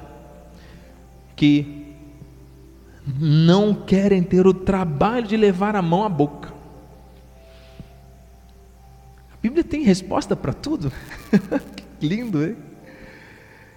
que 1.36 1.94
não 3.06 3.76
querem 3.76 4.24
ter 4.24 4.48
o 4.48 4.54
trabalho 4.56 5.28
de 5.28 5.38
levar 5.38 5.76
a 5.76 5.82
mão 5.84 6.04
à 6.04 6.10
boca. 6.10 6.52
A 9.32 9.38
Bíblia 9.44 9.64
tem 9.64 9.84
resposta 9.84 10.36
para 10.36 10.54
tudo. 10.54 10.92
que 12.00 12.08
lindo, 12.08 12.44
hein? 12.44 12.56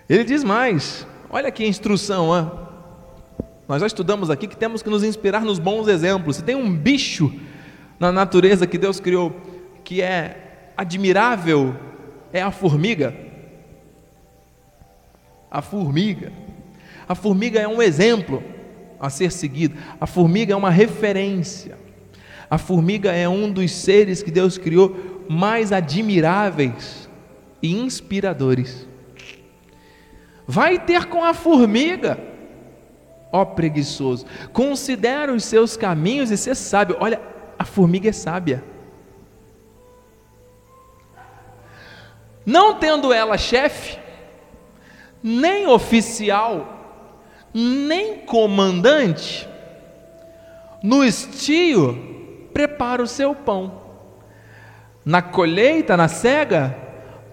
Ele 0.09 0.25
diz 0.25 0.45
mais: 0.45 1.07
olha 1.31 1.53
a 1.57 1.63
instrução, 1.67 2.37
hein? 2.37 2.51
Nós 3.69 3.81
já 3.81 3.87
estudamos 3.87 4.31
aqui 4.31 4.47
que 4.47 4.57
temos 4.57 4.83
que 4.83 4.89
nos 4.89 5.03
inspirar 5.03 5.43
nos 5.43 5.59
bons 5.59 5.89
exemplos. 5.89 6.37
Se 6.37 6.45
tem 6.45 6.55
um 6.55 6.73
bicho 6.73 7.33
na 7.99 8.13
natureza 8.13 8.67
que 8.67 8.79
Deus 8.79 9.01
criou 9.01 9.35
que 9.83 10.01
é 10.01 10.73
admirável, 10.77 11.75
é 12.33 12.41
a 12.41 12.51
formiga. 12.51 13.15
A 15.51 15.61
formiga. 15.61 16.33
A 17.09 17.15
formiga 17.15 17.61
é 17.61 17.67
um 17.67 17.83
exemplo 17.83 18.43
a 19.01 19.11
ser 19.11 19.33
seguido. 19.33 19.77
A 20.01 20.07
formiga 20.07 20.53
é 20.53 20.57
uma 20.57 20.71
referência. 20.71 21.77
A 22.49 22.59
formiga 22.59 23.13
é 23.13 23.29
um 23.29 23.51
dos 23.51 23.73
seres 23.73 24.23
que 24.23 24.31
Deus 24.31 24.57
criou 24.57 25.25
mais 25.29 25.73
admiráveis 25.73 27.09
e 27.61 27.73
inspiradores. 27.73 28.86
Vai 30.47 30.79
ter 30.79 31.07
com 31.07 31.25
a 31.25 31.35
formiga 31.35 32.19
ó 33.33 33.45
preguiçoso, 33.45 34.27
considera 34.53 35.33
os 35.33 35.45
seus 35.45 35.77
caminhos 35.77 36.31
e 36.31 36.37
ser 36.37 36.55
sábio. 36.55 36.97
Olha, 37.01 37.21
a 37.59 37.65
formiga 37.65 38.09
é 38.09 38.13
sábia. 38.13 38.65
Não 42.45 42.75
tendo 42.75 43.13
ela 43.13 43.37
chefe, 43.37 43.99
nem 45.23 45.67
oficial, 45.67 46.75
nem 47.53 48.19
comandante, 48.19 49.49
no 50.83 51.05
estio 51.05 52.49
prepara 52.53 53.03
o 53.03 53.07
seu 53.07 53.35
pão. 53.35 53.85
Na 55.05 55.21
colheita, 55.21 55.97
na 55.97 56.09
cega, 56.09 56.77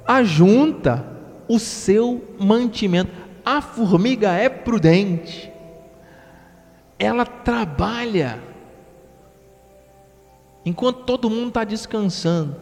ajunta 0.05 1.12
o 1.47 1.59
seu 1.59 2.35
mantimento. 2.39 3.11
A 3.45 3.61
formiga 3.61 4.31
é 4.31 4.47
prudente, 4.47 5.51
ela 6.97 7.25
trabalha. 7.25 8.41
Enquanto 10.65 11.03
todo 11.03 11.29
mundo 11.29 11.49
está 11.49 11.63
descansando. 11.63 12.55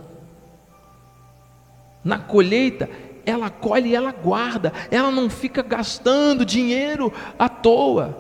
Na 2.04 2.18
colheita, 2.18 2.90
ela 3.26 3.50
colhe 3.50 3.90
e 3.90 3.96
ela 3.96 4.12
guarda, 4.12 4.74
ela 4.90 5.12
não 5.12 5.30
fica 5.30 5.62
gastando 5.62 6.44
dinheiro 6.44 7.14
à 7.38 7.48
toa, 7.48 8.18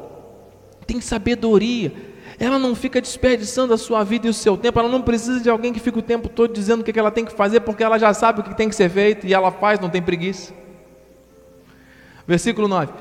tem 0.85 1.01
sabedoria, 1.01 2.10
ela 2.43 2.57
não 2.57 2.73
fica 2.73 2.99
desperdiçando 2.99 3.71
a 3.71 3.77
sua 3.77 4.03
vida 4.03 4.25
e 4.25 4.29
o 4.29 4.33
seu 4.33 4.57
tempo, 4.57 4.79
ela 4.79 4.89
não 4.89 5.03
precisa 5.03 5.39
de 5.39 5.47
alguém 5.47 5.71
que 5.71 5.79
fique 5.79 5.99
o 5.99 6.01
tempo 6.01 6.27
todo 6.27 6.51
dizendo 6.51 6.81
o 6.81 6.83
que 6.83 6.99
ela 6.99 7.11
tem 7.11 7.23
que 7.23 7.31
fazer, 7.31 7.59
porque 7.59 7.83
ela 7.83 7.99
já 7.99 8.11
sabe 8.15 8.39
o 8.39 8.43
que 8.43 8.55
tem 8.55 8.67
que 8.67 8.75
ser 8.75 8.89
feito 8.89 9.27
e 9.27 9.33
ela 9.33 9.51
faz, 9.51 9.79
não 9.79 9.91
tem 9.91 10.01
preguiça. 10.01 10.51
Versículo 12.25 12.67
9: 12.67 12.91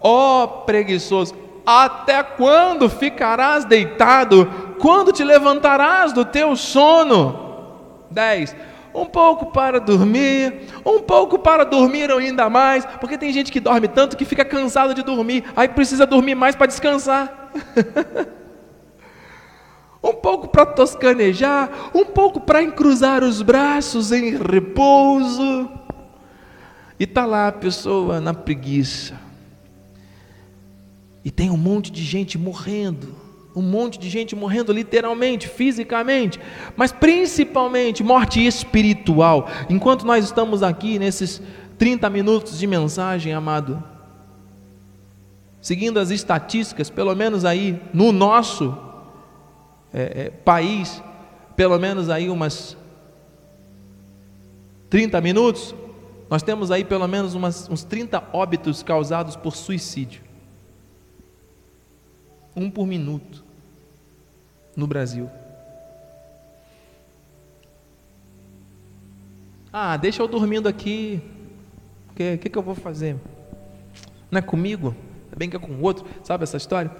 Ó 0.00 0.42
oh, 0.42 0.48
preguiçoso, 0.64 1.32
até 1.64 2.24
quando 2.24 2.90
ficarás 2.90 3.64
deitado? 3.64 4.50
Quando 4.80 5.12
te 5.12 5.22
levantarás 5.22 6.12
do 6.12 6.24
teu 6.24 6.56
sono? 6.56 7.46
10 8.10 8.56
um 8.94 9.04
pouco 9.04 9.52
para 9.52 9.78
dormir, 9.78 10.62
um 10.84 10.98
pouco 10.98 11.38
para 11.38 11.62
dormir 11.62 12.10
ainda 12.10 12.50
mais, 12.50 12.84
porque 12.98 13.16
tem 13.16 13.30
gente 13.32 13.52
que 13.52 13.60
dorme 13.60 13.86
tanto 13.86 14.16
que 14.16 14.24
fica 14.24 14.44
cansado 14.44 14.92
de 14.92 15.04
dormir, 15.04 15.44
aí 15.54 15.68
precisa 15.68 16.04
dormir 16.04 16.34
mais 16.34 16.56
para 16.56 16.66
descansar. 16.66 17.52
um 20.02 20.12
pouco 20.12 20.48
para 20.48 20.66
toscanejar, 20.66 21.90
um 21.94 22.04
pouco 22.04 22.40
para 22.40 22.62
encruzar 22.62 23.24
os 23.24 23.42
braços 23.42 24.12
em 24.12 24.36
repouso. 24.36 25.68
E 26.98 27.06
tá 27.06 27.24
lá 27.24 27.48
a 27.48 27.52
pessoa 27.52 28.20
na 28.20 28.34
preguiça. 28.34 29.18
E 31.24 31.30
tem 31.30 31.50
um 31.50 31.56
monte 31.56 31.90
de 31.90 32.02
gente 32.02 32.38
morrendo 32.38 33.28
um 33.58 33.62
monte 33.62 33.98
de 33.98 34.08
gente 34.08 34.36
morrendo 34.36 34.72
literalmente, 34.72 35.48
fisicamente, 35.48 36.38
mas 36.76 36.92
principalmente 36.92 38.04
morte 38.04 38.44
espiritual. 38.46 39.48
Enquanto 39.68 40.06
nós 40.06 40.24
estamos 40.24 40.62
aqui 40.62 40.98
nesses 40.98 41.42
30 41.76 42.08
minutos 42.08 42.58
de 42.58 42.66
mensagem, 42.66 43.32
amado, 43.32 43.82
seguindo 45.60 45.98
as 45.98 46.10
estatísticas, 46.10 46.88
pelo 46.88 47.14
menos 47.14 47.44
aí 47.44 47.80
no 47.92 48.12
nosso 48.12 48.76
é, 49.92 50.26
é, 50.26 50.30
país, 50.30 51.02
pelo 51.56 51.78
menos 51.78 52.10
aí 52.10 52.28
umas 52.28 52.76
30 54.90 55.20
minutos, 55.20 55.74
nós 56.30 56.42
temos 56.42 56.70
aí 56.70 56.84
pelo 56.84 57.06
menos 57.08 57.34
umas, 57.34 57.68
uns 57.68 57.84
30 57.84 58.22
óbitos 58.32 58.82
causados 58.82 59.36
por 59.36 59.56
suicídio. 59.56 60.22
Um 62.54 62.70
por 62.70 62.86
minuto 62.86 63.44
no 64.76 64.86
Brasil. 64.86 65.30
Ah, 69.72 69.96
deixa 69.96 70.22
eu 70.22 70.28
dormindo 70.28 70.68
aqui. 70.68 71.22
O 72.10 72.14
que, 72.14 72.36
que, 72.38 72.50
que 72.50 72.58
eu 72.58 72.62
vou 72.62 72.74
fazer? 72.74 73.16
Não 74.30 74.38
é 74.38 74.42
comigo? 74.42 74.94
É 75.32 75.36
bem 75.36 75.48
que 75.48 75.56
é 75.56 75.58
com 75.58 75.72
o 75.72 75.82
outro. 75.82 76.04
Sabe 76.22 76.44
essa 76.44 76.56
história? 76.56 76.90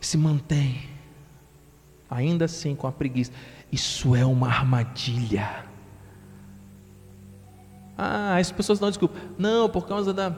Se 0.00 0.16
mantém. 0.16 0.93
Ainda 2.14 2.44
assim 2.44 2.76
com 2.76 2.86
a 2.86 2.92
preguiça. 2.92 3.32
Isso 3.72 4.14
é 4.14 4.24
uma 4.24 4.46
armadilha. 4.46 5.64
Ah, 7.98 8.36
as 8.36 8.52
pessoas 8.52 8.78
não 8.78 8.88
desculpa. 8.88 9.18
Não, 9.36 9.68
por 9.68 9.86
causa 9.86 10.14
da 10.14 10.30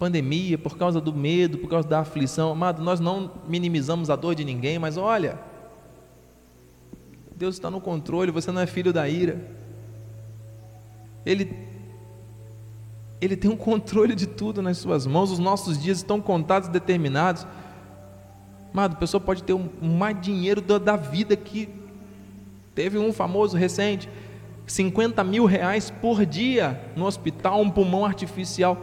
pandemia, 0.00 0.58
por 0.58 0.76
causa 0.76 1.00
do 1.00 1.14
medo, 1.14 1.58
por 1.58 1.70
causa 1.70 1.86
da 1.86 2.00
aflição. 2.00 2.50
Amado, 2.50 2.82
nós 2.82 2.98
não 2.98 3.30
minimizamos 3.46 4.10
a 4.10 4.16
dor 4.16 4.34
de 4.34 4.44
ninguém, 4.44 4.80
mas 4.80 4.96
olha, 4.96 5.38
Deus 7.36 7.54
está 7.54 7.70
no 7.70 7.80
controle, 7.80 8.32
você 8.32 8.50
não 8.50 8.60
é 8.60 8.66
filho 8.66 8.92
da 8.92 9.08
ira. 9.08 9.40
Ele, 11.24 11.56
ele 13.20 13.36
tem 13.36 13.48
um 13.48 13.56
controle 13.56 14.16
de 14.16 14.26
tudo 14.26 14.60
nas 14.60 14.78
suas 14.78 15.06
mãos, 15.06 15.30
os 15.30 15.38
nossos 15.38 15.80
dias 15.80 15.98
estão 15.98 16.20
contados 16.20 16.68
determinados. 16.68 17.46
Amado, 18.72 18.94
a 18.94 18.98
pessoa 18.98 19.20
pode 19.20 19.42
ter 19.42 19.52
um, 19.52 19.68
mais 19.82 20.18
dinheiro 20.18 20.62
da, 20.62 20.78
da 20.78 20.96
vida 20.96 21.36
que 21.36 21.68
teve 22.74 22.96
um 22.96 23.12
famoso 23.12 23.54
recente, 23.56 24.08
50 24.66 25.22
mil 25.24 25.44
reais 25.44 25.90
por 25.90 26.24
dia 26.24 26.80
no 26.96 27.04
hospital, 27.04 27.60
um 27.60 27.68
pulmão 27.68 28.04
artificial. 28.04 28.78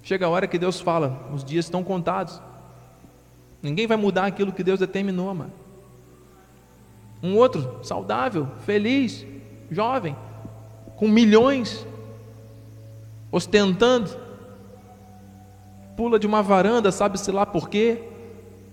Chega 0.00 0.26
a 0.26 0.28
hora 0.28 0.46
que 0.46 0.58
Deus 0.58 0.80
fala, 0.80 1.28
os 1.34 1.44
dias 1.44 1.64
estão 1.64 1.82
contados. 1.82 2.40
Ninguém 3.60 3.86
vai 3.86 3.96
mudar 3.96 4.26
aquilo 4.26 4.52
que 4.52 4.62
Deus 4.62 4.78
determinou, 4.78 5.34
mano. 5.34 5.52
Um 7.20 7.36
outro 7.36 7.80
saudável, 7.82 8.48
feliz, 8.60 9.26
jovem, 9.70 10.16
com 10.96 11.08
milhões, 11.08 11.84
ostentando, 13.32 14.10
pula 15.96 16.18
de 16.18 16.26
uma 16.26 16.42
varanda, 16.42 16.92
sabe-se 16.92 17.30
lá 17.30 17.44
por 17.44 17.68
quê, 17.68 18.09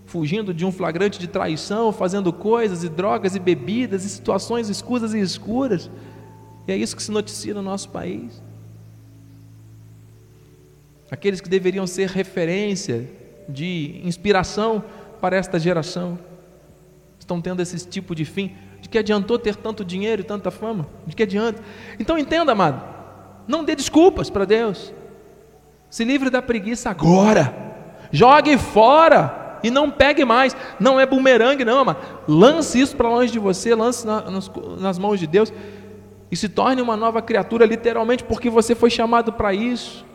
fugindo 0.08 0.54
de 0.54 0.66
um 0.66 0.72
flagrante 0.72 1.20
de 1.20 1.28
traição, 1.28 1.92
fazendo 1.92 2.32
coisas 2.32 2.84
e 2.84 2.90
drogas 2.90 3.36
e 3.36 3.40
bebidas 3.40 4.06
e 4.06 4.10
situações 4.10 4.70
escuras 4.70 5.14
e 5.14 5.20
escuras. 5.20 5.92
E 6.66 6.72
é 6.72 6.78
isso 6.78 6.96
que 6.96 7.04
se 7.04 7.12
noticia 7.12 7.54
no 7.54 7.62
nosso 7.62 7.90
país. 7.90 8.42
Aqueles 11.12 11.42
que 11.42 11.50
deveriam 11.50 11.86
ser 11.86 12.10
referência 12.10 13.10
de 13.48 14.02
inspiração 14.04 14.84
para 15.22 15.36
esta 15.36 15.60
geração 15.60 16.18
estão 17.20 17.42
tendo 17.42 17.62
esse 17.62 17.86
tipo 17.86 18.16
de 18.16 18.24
fim. 18.26 18.56
De 18.82 18.88
que 18.88 18.98
adiantou 18.98 19.38
ter 19.38 19.56
tanto 19.56 19.84
dinheiro 19.84 20.22
e 20.22 20.26
tanta 20.26 20.52
fama? 20.52 20.88
De 21.06 21.16
que 21.16 21.24
adianta? 21.24 21.62
Então 22.00 22.18
entenda, 22.18 22.54
amado, 22.54 22.82
não 23.46 23.64
dê 23.64 23.76
desculpas 23.76 24.30
para 24.30 24.46
Deus. 24.46 24.94
Se 25.90 26.06
livre 26.06 26.30
da 26.30 26.42
preguiça 26.42 26.90
agora. 26.90 27.66
Jogue 28.12 28.58
fora 28.58 29.47
e 29.64 29.72
não 29.72 29.90
pegue 29.90 30.24
mais. 30.26 30.56
Não 30.80 31.00
é 31.00 31.06
bumerangue, 31.06 31.66
não, 31.66 31.80
amado. 31.80 32.00
Lance 32.28 32.80
isso 32.80 32.96
para 32.96 33.10
longe 33.10 33.32
de 33.32 33.40
você, 33.40 33.74
lance 33.76 34.06
na, 34.06 34.22
nas, 34.30 34.52
nas 34.80 34.98
mãos 35.00 35.20
de 35.20 35.28
Deus 35.28 35.52
e 36.32 36.36
se 36.36 36.50
torne 36.50 36.82
uma 36.82 36.98
nova 36.98 37.22
criatura, 37.22 37.66
literalmente, 37.66 38.24
porque 38.24 38.50
você 38.50 38.76
foi 38.76 38.90
chamado 38.90 39.32
para 39.34 39.54
isso. 39.54 40.06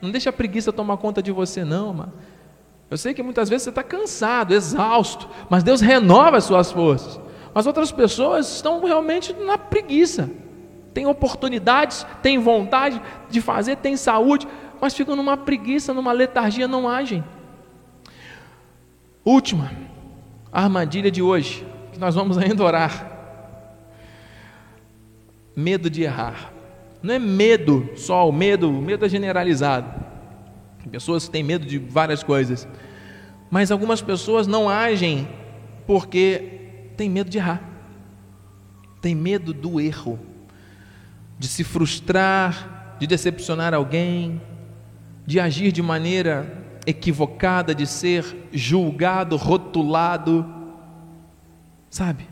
Não 0.00 0.10
deixe 0.10 0.28
a 0.28 0.32
preguiça 0.32 0.72
tomar 0.72 0.96
conta 0.96 1.22
de 1.22 1.30
você, 1.30 1.64
não, 1.64 1.90
amado. 1.90 2.12
Eu 2.90 2.96
sei 2.96 3.12
que 3.12 3.22
muitas 3.22 3.48
vezes 3.48 3.64
você 3.64 3.70
está 3.70 3.82
cansado, 3.82 4.54
exausto, 4.54 5.28
mas 5.50 5.64
Deus 5.64 5.80
renova 5.80 6.36
as 6.36 6.44
suas 6.44 6.70
forças. 6.70 7.20
Mas 7.52 7.66
outras 7.66 7.90
pessoas 7.90 8.48
estão 8.54 8.84
realmente 8.84 9.32
na 9.32 9.58
preguiça. 9.58 10.30
Tem 10.94 11.06
oportunidades, 11.06 12.06
tem 12.22 12.38
vontade 12.38 13.00
de 13.28 13.40
fazer, 13.40 13.76
tem 13.76 13.96
saúde, 13.96 14.46
mas 14.80 14.94
ficam 14.94 15.16
numa 15.16 15.36
preguiça, 15.36 15.92
numa 15.92 16.12
letargia, 16.12 16.68
não 16.68 16.88
agem. 16.88 17.24
Última 19.26 19.72
armadilha 20.52 21.10
de 21.10 21.20
hoje, 21.20 21.66
que 21.92 21.98
nós 21.98 22.14
vamos 22.14 22.38
ainda 22.38 22.62
orar. 22.62 23.10
Medo 25.56 25.90
de 25.90 26.02
errar. 26.02 26.52
Não 27.02 27.12
é 27.12 27.18
medo 27.18 27.90
só, 27.96 28.28
o 28.28 28.32
medo, 28.32 28.70
o 28.70 28.80
medo 28.80 29.04
é 29.04 29.08
generalizado. 29.08 29.92
Pessoas 30.92 31.24
que 31.24 31.32
têm 31.32 31.42
medo 31.42 31.66
de 31.66 31.76
várias 31.76 32.22
coisas. 32.22 32.68
Mas 33.50 33.72
algumas 33.72 34.00
pessoas 34.00 34.46
não 34.46 34.68
agem 34.68 35.26
porque 35.88 36.90
têm 36.96 37.10
medo 37.10 37.28
de 37.28 37.38
errar. 37.38 37.60
Tem 39.00 39.12
medo 39.12 39.52
do 39.52 39.80
erro, 39.80 40.20
de 41.36 41.48
se 41.48 41.64
frustrar, 41.64 42.96
de 43.00 43.08
decepcionar 43.08 43.74
alguém, 43.74 44.40
de 45.26 45.40
agir 45.40 45.72
de 45.72 45.82
maneira 45.82 46.64
equivocada, 46.86 47.74
de 47.74 47.86
ser 47.86 48.48
julgado, 48.52 49.36
rotulado. 49.36 50.46
Sabe? 51.90 52.28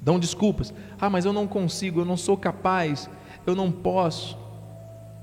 Dão 0.00 0.18
desculpas. 0.18 0.72
Ah, 1.00 1.10
mas 1.10 1.24
eu 1.24 1.32
não 1.32 1.46
consigo, 1.46 2.00
eu 2.00 2.04
não 2.04 2.16
sou 2.16 2.36
capaz, 2.36 3.10
eu 3.46 3.54
não 3.54 3.70
posso 3.70 4.38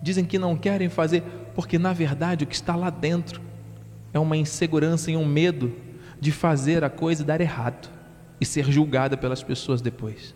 dizem 0.05 0.23
que 0.23 0.37
não 0.37 0.55
querem 0.55 0.87
fazer, 0.87 1.23
porque 1.55 1.79
na 1.79 1.91
verdade 1.91 2.43
o 2.43 2.47
que 2.47 2.53
está 2.53 2.75
lá 2.75 2.91
dentro 2.91 3.41
é 4.13 4.19
uma 4.19 4.37
insegurança 4.37 5.09
e 5.09 5.17
um 5.17 5.25
medo 5.25 5.75
de 6.19 6.31
fazer 6.31 6.83
a 6.83 6.91
coisa 6.91 7.23
e 7.23 7.25
dar 7.25 7.41
errado 7.41 7.89
e 8.39 8.45
ser 8.45 8.71
julgada 8.71 9.17
pelas 9.17 9.41
pessoas 9.41 9.81
depois. 9.81 10.35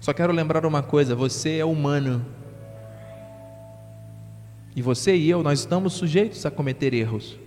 Só 0.00 0.12
quero 0.12 0.32
lembrar 0.32 0.64
uma 0.64 0.84
coisa: 0.84 1.16
você 1.16 1.58
é 1.58 1.64
humano. 1.64 2.24
E 4.74 4.80
você 4.80 5.14
e 5.14 5.28
eu, 5.28 5.42
nós 5.42 5.60
estamos 5.60 5.92
sujeitos 5.92 6.44
a 6.46 6.50
cometer 6.50 6.94
erros. 6.94 7.38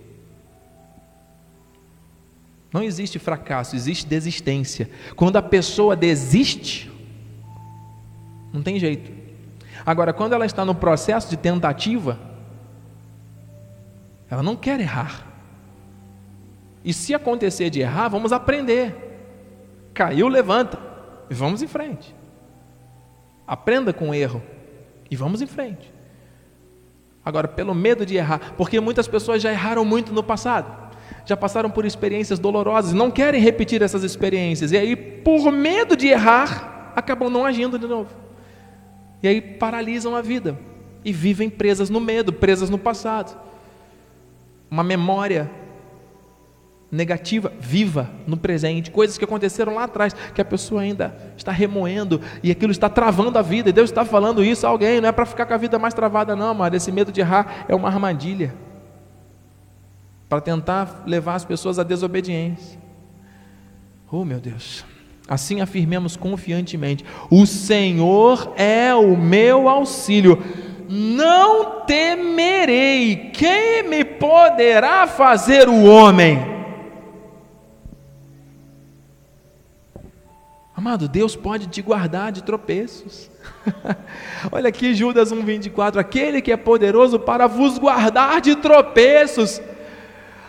Não 2.72 2.82
existe 2.82 3.18
fracasso, 3.18 3.74
existe 3.74 4.06
desistência. 4.06 4.90
Quando 5.14 5.36
a 5.36 5.42
pessoa 5.42 5.96
desiste, 5.96 6.90
não 8.52 8.62
tem 8.62 8.78
jeito. 8.78 9.10
Agora, 9.84 10.12
quando 10.12 10.34
ela 10.34 10.46
está 10.46 10.64
no 10.64 10.74
processo 10.74 11.30
de 11.30 11.36
tentativa, 11.36 12.18
ela 14.28 14.42
não 14.42 14.56
quer 14.56 14.80
errar. 14.80 15.26
E 16.84 16.92
se 16.92 17.14
acontecer 17.14 17.70
de 17.70 17.80
errar, 17.80 18.08
vamos 18.08 18.32
aprender. 18.32 18.94
Caiu, 19.92 20.28
levanta 20.28 20.78
e 21.28 21.34
vamos 21.34 21.62
em 21.62 21.66
frente. 21.66 22.14
Aprenda 23.46 23.92
com 23.92 24.10
o 24.10 24.14
erro 24.14 24.42
e 25.10 25.16
vamos 25.16 25.40
em 25.40 25.46
frente. 25.46 25.95
Agora, 27.26 27.48
pelo 27.48 27.74
medo 27.74 28.06
de 28.06 28.16
errar, 28.16 28.54
porque 28.56 28.80
muitas 28.80 29.06
pessoas 29.06 29.42
já 29.42 29.50
erraram 29.50 29.84
muito 29.84 30.14
no 30.14 30.22
passado 30.22 30.86
já 31.26 31.36
passaram 31.36 31.68
por 31.68 31.84
experiências 31.84 32.38
dolorosas, 32.38 32.92
não 32.92 33.10
querem 33.10 33.40
repetir 33.40 33.82
essas 33.82 34.04
experiências, 34.04 34.70
e 34.70 34.76
aí, 34.76 34.94
por 34.94 35.50
medo 35.50 35.96
de 35.96 36.06
errar, 36.06 36.92
acabam 36.94 37.28
não 37.28 37.44
agindo 37.44 37.76
de 37.76 37.86
novo. 37.86 38.10
E 39.20 39.26
aí 39.26 39.40
paralisam 39.40 40.14
a 40.14 40.22
vida 40.22 40.56
e 41.04 41.12
vivem 41.12 41.50
presas 41.50 41.90
no 41.90 42.00
medo, 42.00 42.32
presas 42.32 42.70
no 42.70 42.78
passado. 42.78 43.36
Uma 44.70 44.84
memória 44.84 45.50
negativa, 46.96 47.52
viva 47.60 48.10
no 48.26 48.36
presente, 48.36 48.90
coisas 48.90 49.16
que 49.16 49.24
aconteceram 49.24 49.74
lá 49.74 49.84
atrás, 49.84 50.14
que 50.34 50.40
a 50.40 50.44
pessoa 50.44 50.80
ainda 50.80 51.16
está 51.36 51.52
remoendo 51.52 52.20
e 52.42 52.50
aquilo 52.50 52.72
está 52.72 52.88
travando 52.88 53.38
a 53.38 53.42
vida, 53.42 53.68
e 53.68 53.72
Deus 53.72 53.90
está 53.90 54.04
falando 54.04 54.42
isso 54.42 54.66
a 54.66 54.70
alguém, 54.70 55.00
não 55.00 55.08
é 55.08 55.12
para 55.12 55.26
ficar 55.26 55.46
com 55.46 55.54
a 55.54 55.58
vida 55.58 55.78
mais 55.78 55.94
travada, 55.94 56.34
não, 56.34 56.54
mas 56.54 56.74
esse 56.74 56.90
medo 56.90 57.12
de 57.12 57.20
errar 57.20 57.66
é 57.68 57.74
uma 57.74 57.88
armadilha 57.88 58.54
para 60.28 60.40
tentar 60.40 61.04
levar 61.06 61.34
as 61.34 61.44
pessoas 61.44 61.78
à 61.78 61.82
desobediência. 61.82 62.78
Oh, 64.10 64.24
meu 64.24 64.40
Deus. 64.40 64.84
Assim 65.28 65.60
afirmemos 65.60 66.16
confiantemente: 66.16 67.04
O 67.30 67.46
Senhor 67.46 68.52
é 68.56 68.94
o 68.94 69.16
meu 69.16 69.68
auxílio. 69.68 70.42
Não 70.88 71.80
temerei. 71.80 73.30
Quem 73.32 73.88
me 73.88 74.04
poderá 74.04 75.06
fazer 75.06 75.68
o 75.68 75.84
homem? 75.84 76.55
Amado, 80.86 81.08
Deus 81.08 81.34
pode 81.34 81.66
te 81.66 81.82
guardar 81.82 82.30
de 82.30 82.44
tropeços. 82.44 83.28
Olha 84.52 84.68
aqui 84.68 84.94
Judas 84.94 85.32
1:24, 85.32 85.96
aquele 85.96 86.40
que 86.40 86.52
é 86.52 86.56
poderoso 86.56 87.18
para 87.18 87.48
vos 87.48 87.76
guardar 87.76 88.40
de 88.40 88.54
tropeços 88.54 89.60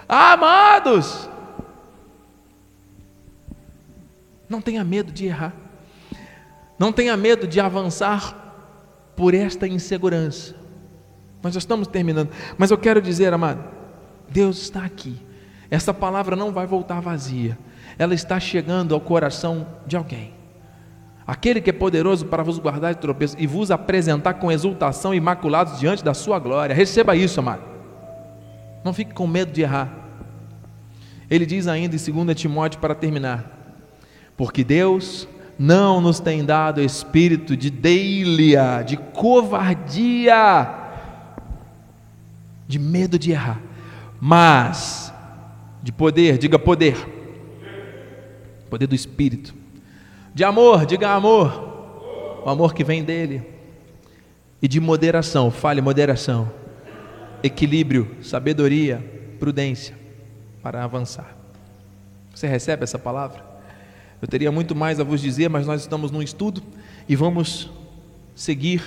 Amados, 0.08 1.28
não 4.48 4.62
tenha 4.62 4.84
medo 4.84 5.12
de 5.12 5.26
errar, 5.26 5.54
não 6.78 6.94
tenha 6.94 7.18
medo 7.18 7.48
de 7.48 7.60
avançar 7.60 8.54
por 9.16 9.34
esta 9.34 9.68
insegurança. 9.68 10.56
Nós 11.42 11.56
já 11.56 11.58
estamos 11.58 11.88
terminando, 11.88 12.30
mas 12.60 12.70
eu 12.70 12.78
quero 12.78 13.02
dizer, 13.02 13.34
amado, 13.34 13.64
Deus 14.30 14.62
está 14.62 14.86
aqui. 14.86 15.20
Essa 15.70 15.94
palavra 15.94 16.36
não 16.36 16.52
vai 16.52 16.68
voltar 16.68 17.02
vazia, 17.02 17.58
ela 17.98 18.14
está 18.14 18.40
chegando 18.40 18.94
ao 18.94 19.02
coração 19.02 19.68
de 19.86 19.96
alguém. 19.96 20.34
Aquele 21.26 21.60
que 21.60 21.70
é 21.70 21.74
poderoso 21.74 22.26
para 22.26 22.42
vos 22.42 22.58
guardar 22.58 22.94
de 22.94 23.02
tropeço 23.02 23.36
e 23.38 23.46
vos 23.46 23.70
apresentar 23.70 24.36
com 24.36 24.52
exultação 24.52 25.14
imaculados 25.14 25.78
diante 25.78 26.04
da 26.04 26.14
sua 26.14 26.40
glória. 26.40 26.74
Receba 26.74 27.16
isso, 27.16 27.40
amado. 27.40 27.64
Não 28.84 28.94
fique 28.94 29.14
com 29.14 29.28
medo 29.28 29.52
de 29.52 29.62
errar. 29.62 29.92
Ele 31.30 31.46
diz 31.46 31.68
ainda 31.68 31.96
em 31.96 32.26
2 32.26 32.38
Timóteo 32.40 32.80
para 32.80 32.96
terminar: 32.96 33.44
Porque 34.38 34.64
Deus 34.64 35.28
não 35.60 36.00
nos 36.00 36.22
tem 36.22 36.46
dado 36.46 36.82
espírito 36.82 37.58
de 37.58 37.70
deilia, 37.70 38.84
de 38.84 38.96
covardia, 38.96 40.70
de 42.66 42.80
medo 42.80 43.20
de 43.20 43.32
errar, 43.32 43.60
mas 44.22 45.12
de 45.84 45.92
poder, 45.92 46.38
diga 46.38 46.58
poder, 46.58 47.17
poder 48.70 48.88
do 48.88 48.96
espírito, 48.96 49.54
de 50.34 50.44
amor, 50.44 50.86
diga 50.86 51.10
amor, 51.10 52.42
o 52.46 52.50
amor 52.50 52.74
que 52.74 52.84
vem 52.84 53.04
dele, 53.04 53.44
e 54.62 54.68
de 54.68 54.80
moderação, 54.80 55.52
fale 55.52 55.82
moderação 55.82 56.52
equilíbrio, 57.44 58.18
sabedoria, 58.22 59.04
prudência 59.40 59.96
para 60.62 60.84
avançar. 60.84 61.36
Você 62.34 62.48
recebe 62.48 62.84
essa 62.84 63.00
palavra? 63.00 63.46
Eu 64.22 64.28
teria 64.28 64.52
muito 64.52 64.76
mais 64.76 65.00
a 65.00 65.04
vos 65.04 65.22
dizer, 65.22 65.50
mas 65.50 65.68
nós 65.68 65.82
estamos 65.82 66.12
num 66.12 66.22
estudo 66.22 66.62
e 67.08 67.16
vamos 67.16 67.70
seguir 68.36 68.82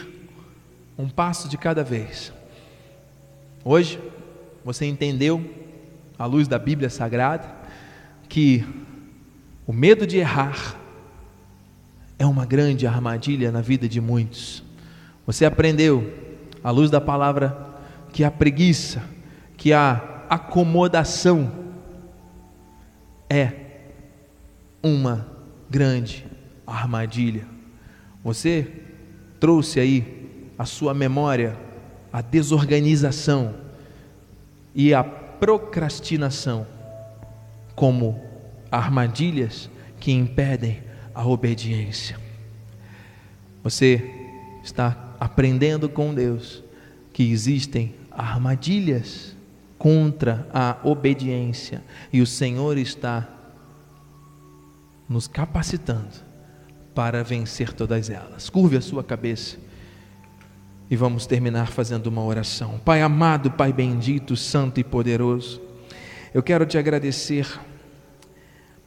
um 0.98 1.08
passo 1.08 1.48
de 1.48 1.56
cada 1.56 1.82
vez. 1.82 2.32
Hoje, 3.64 4.00
você 4.64 4.86
entendeu, 4.86 5.44
à 6.18 6.26
luz 6.26 6.46
da 6.46 6.58
Bíblia 6.58 6.90
Sagrada, 6.90 7.48
que 8.28 8.64
o 9.70 9.72
medo 9.72 10.04
de 10.04 10.16
errar 10.16 10.76
é 12.18 12.26
uma 12.26 12.44
grande 12.44 12.88
armadilha 12.88 13.52
na 13.52 13.60
vida 13.60 13.88
de 13.88 14.00
muitos. 14.00 14.64
Você 15.24 15.44
aprendeu, 15.44 16.12
à 16.64 16.72
luz 16.72 16.90
da 16.90 17.00
palavra 17.00 17.56
que 18.12 18.24
a 18.24 18.32
preguiça, 18.32 19.00
que 19.56 19.72
a 19.72 20.24
acomodação 20.28 21.52
é 23.28 23.52
uma 24.82 25.28
grande 25.70 26.26
armadilha. 26.66 27.46
Você 28.24 28.66
trouxe 29.38 29.78
aí 29.78 30.50
a 30.58 30.64
sua 30.64 30.92
memória 30.92 31.56
a 32.12 32.20
desorganização 32.20 33.54
e 34.74 34.92
a 34.92 35.04
procrastinação 35.04 36.66
como 37.76 38.29
armadilhas 38.70 39.70
que 39.98 40.12
impedem 40.12 40.82
a 41.14 41.26
obediência. 41.26 42.18
Você 43.62 44.10
está 44.62 45.14
aprendendo 45.18 45.88
com 45.88 46.14
Deus 46.14 46.62
que 47.12 47.30
existem 47.30 47.94
armadilhas 48.10 49.36
contra 49.78 50.46
a 50.52 50.76
obediência 50.84 51.82
e 52.12 52.20
o 52.20 52.26
Senhor 52.26 52.78
está 52.78 53.28
nos 55.08 55.26
capacitando 55.26 56.30
para 56.94 57.24
vencer 57.24 57.72
todas 57.72 58.10
elas. 58.10 58.48
Curve 58.48 58.76
a 58.76 58.80
sua 58.80 59.02
cabeça 59.02 59.56
e 60.90 60.96
vamos 60.96 61.26
terminar 61.26 61.68
fazendo 61.68 62.08
uma 62.08 62.22
oração. 62.22 62.78
Pai 62.84 63.00
amado, 63.00 63.50
Pai 63.50 63.72
bendito, 63.72 64.36
santo 64.36 64.80
e 64.80 64.84
poderoso, 64.84 65.60
eu 66.32 66.42
quero 66.42 66.66
te 66.66 66.78
agradecer 66.78 67.46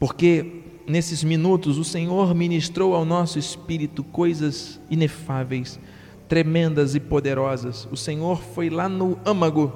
porque 0.04 0.64
nesses 0.86 1.24
minutos 1.24 1.78
o 1.78 1.84
Senhor 1.86 2.36
ministrou 2.36 2.94
ao 2.94 3.06
nosso 3.06 3.40
espírito 3.40 4.04
coisas 4.04 4.78
inefáveis 4.90 5.80
tremendas 6.28 6.94
e 6.94 7.00
poderosas. 7.00 7.88
O 7.90 7.96
Senhor 7.96 8.42
foi 8.42 8.70
lá 8.70 8.90
no 8.90 9.18
âmago. 9.26 9.72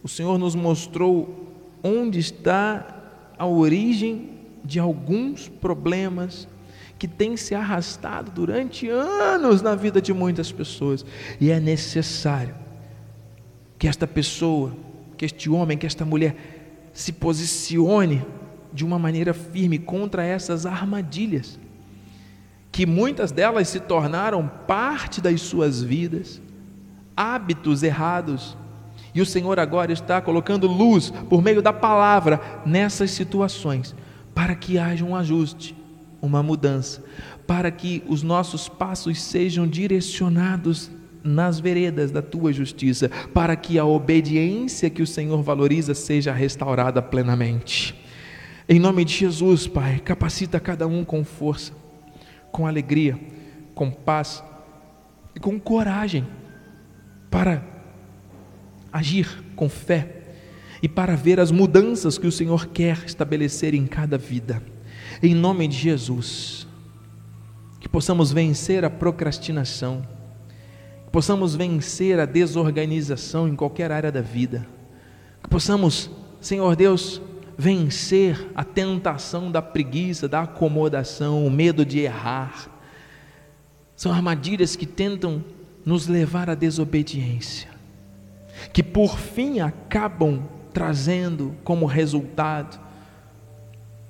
O 0.00 0.06
Senhor 0.06 0.38
nos 0.38 0.54
mostrou 0.54 1.52
onde 1.82 2.20
está 2.20 3.34
a 3.36 3.44
origem 3.48 4.30
de 4.64 4.78
alguns 4.78 5.48
problemas 5.48 6.46
que 7.00 7.08
têm 7.08 7.36
se 7.36 7.56
arrastado 7.56 8.30
durante 8.30 8.88
anos 8.88 9.60
na 9.60 9.74
vida 9.74 10.00
de 10.00 10.12
muitas 10.12 10.52
pessoas. 10.52 11.04
E 11.40 11.50
é 11.50 11.58
necessário 11.58 12.54
que 13.76 13.88
esta 13.88 14.06
pessoa, 14.06 14.72
que 15.16 15.24
este 15.24 15.50
homem, 15.50 15.76
que 15.76 15.84
esta 15.84 16.04
mulher 16.04 16.36
se 16.92 17.12
posicione 17.12 18.24
de 18.72 18.84
uma 18.84 18.98
maneira 18.98 19.34
firme 19.34 19.78
contra 19.78 20.24
essas 20.24 20.66
armadilhas 20.66 21.58
que 22.72 22.86
muitas 22.86 23.30
delas 23.30 23.68
se 23.68 23.78
tornaram 23.78 24.50
parte 24.66 25.20
das 25.20 25.42
suas 25.42 25.82
vidas, 25.82 26.40
hábitos 27.14 27.82
errados. 27.82 28.56
E 29.14 29.20
o 29.20 29.26
Senhor 29.26 29.60
agora 29.60 29.92
está 29.92 30.22
colocando 30.22 30.66
luz 30.66 31.10
por 31.28 31.42
meio 31.42 31.60
da 31.60 31.72
palavra 31.72 32.40
nessas 32.64 33.10
situações, 33.10 33.94
para 34.34 34.54
que 34.54 34.78
haja 34.78 35.04
um 35.04 35.14
ajuste, 35.14 35.76
uma 36.22 36.42
mudança, 36.42 37.04
para 37.46 37.70
que 37.70 38.02
os 38.08 38.22
nossos 38.22 38.70
passos 38.70 39.20
sejam 39.20 39.66
direcionados 39.68 40.90
nas 41.22 41.60
veredas 41.60 42.10
da 42.10 42.22
tua 42.22 42.54
justiça, 42.54 43.10
para 43.34 43.54
que 43.54 43.78
a 43.78 43.84
obediência 43.84 44.88
que 44.88 45.02
o 45.02 45.06
Senhor 45.06 45.42
valoriza 45.42 45.94
seja 45.94 46.32
restaurada 46.32 47.02
plenamente. 47.02 48.01
Em 48.72 48.78
nome 48.78 49.04
de 49.04 49.12
Jesus, 49.12 49.66
Pai, 49.66 49.98
capacita 49.98 50.58
cada 50.58 50.86
um 50.86 51.04
com 51.04 51.22
força 51.22 51.74
com 52.50 52.66
alegria, 52.66 53.20
com 53.74 53.90
paz 53.90 54.42
e 55.36 55.40
com 55.40 55.60
coragem 55.60 56.26
para 57.30 57.62
agir 58.90 59.44
com 59.54 59.68
fé 59.68 60.22
e 60.82 60.88
para 60.88 61.14
ver 61.14 61.38
as 61.38 61.50
mudanças 61.50 62.16
que 62.16 62.26
o 62.26 62.32
Senhor 62.32 62.68
quer 62.68 63.04
estabelecer 63.04 63.74
em 63.74 63.86
cada 63.86 64.16
vida. 64.16 64.62
Em 65.22 65.34
nome 65.34 65.68
de 65.68 65.76
Jesus, 65.76 66.66
que 67.78 67.90
possamos 67.90 68.32
vencer 68.32 68.86
a 68.86 68.90
procrastinação, 68.90 70.00
que 71.04 71.10
possamos 71.10 71.54
vencer 71.54 72.18
a 72.18 72.24
desorganização 72.24 73.46
em 73.46 73.54
qualquer 73.54 73.92
área 73.92 74.10
da 74.10 74.22
vida, 74.22 74.66
que 75.42 75.48
possamos, 75.50 76.10
Senhor 76.40 76.74
Deus, 76.74 77.20
vencer 77.62 78.50
a 78.56 78.64
tentação 78.64 79.48
da 79.48 79.62
preguiça, 79.62 80.28
da 80.28 80.42
acomodação, 80.42 81.46
o 81.46 81.50
medo 81.50 81.86
de 81.86 82.00
errar. 82.00 82.68
São 83.94 84.10
armadilhas 84.10 84.74
que 84.74 84.84
tentam 84.84 85.44
nos 85.86 86.08
levar 86.08 86.50
à 86.50 86.56
desobediência, 86.56 87.68
que 88.72 88.82
por 88.82 89.16
fim 89.16 89.60
acabam 89.60 90.42
trazendo 90.72 91.54
como 91.62 91.86
resultado 91.86 92.80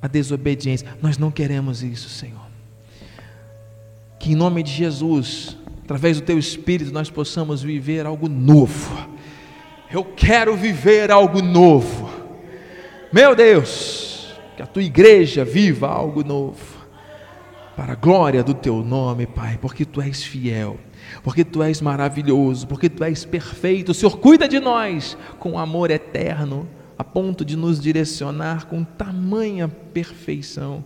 a 0.01 0.07
desobediência. 0.09 0.89
Nós 1.03 1.19
não 1.19 1.31
queremos 1.31 1.83
isso, 1.83 2.09
Senhor. 2.09 2.47
Que 4.19 4.33
em 4.33 4.35
nome 4.35 4.63
de 4.63 4.73
Jesus, 4.73 5.59
através 5.85 6.19
do 6.19 6.25
Teu 6.25 6.39
Espírito, 6.39 6.91
nós 6.91 7.11
possamos 7.11 7.63
viver 7.63 8.07
algo 8.07 8.31
novo. 8.31 9.11
Eu 9.91 10.05
quero 10.05 10.57
viver 10.57 11.11
algo 11.11 11.43
novo. 11.43 12.12
Meu 13.13 13.37
Deus, 13.37 14.35
que 14.57 14.63
a 14.63 14.67
Tua 14.67 14.83
igreja 14.83 15.45
viva 15.45 15.89
algo 15.89 16.25
novo. 16.25 16.83
Para 17.77 17.93
a 17.93 17.97
glória 17.97 18.43
do 18.43 18.55
Teu 18.55 18.83
nome, 18.83 19.27
Pai, 19.27 19.59
porque 19.61 19.85
Tu 19.85 20.01
és 20.01 20.23
fiel 20.23 20.79
porque 21.23 21.45
tu 21.45 21.63
és 21.63 21.81
maravilhoso, 21.81 22.67
porque 22.67 22.89
tu 22.89 23.05
és 23.05 23.25
perfeito. 23.25 23.91
O 23.91 23.95
Senhor 23.95 24.19
cuida 24.19 24.49
de 24.49 24.61
nós 24.61 25.17
com 25.39 25.59
amor 25.59 25.91
eterno, 25.91 26.69
a 26.99 27.05
ponto 27.05 27.45
de 27.45 27.57
nos 27.57 27.81
direcionar 27.81 28.67
com 28.67 28.85
tamanha 28.85 29.69
perfeição 29.69 30.85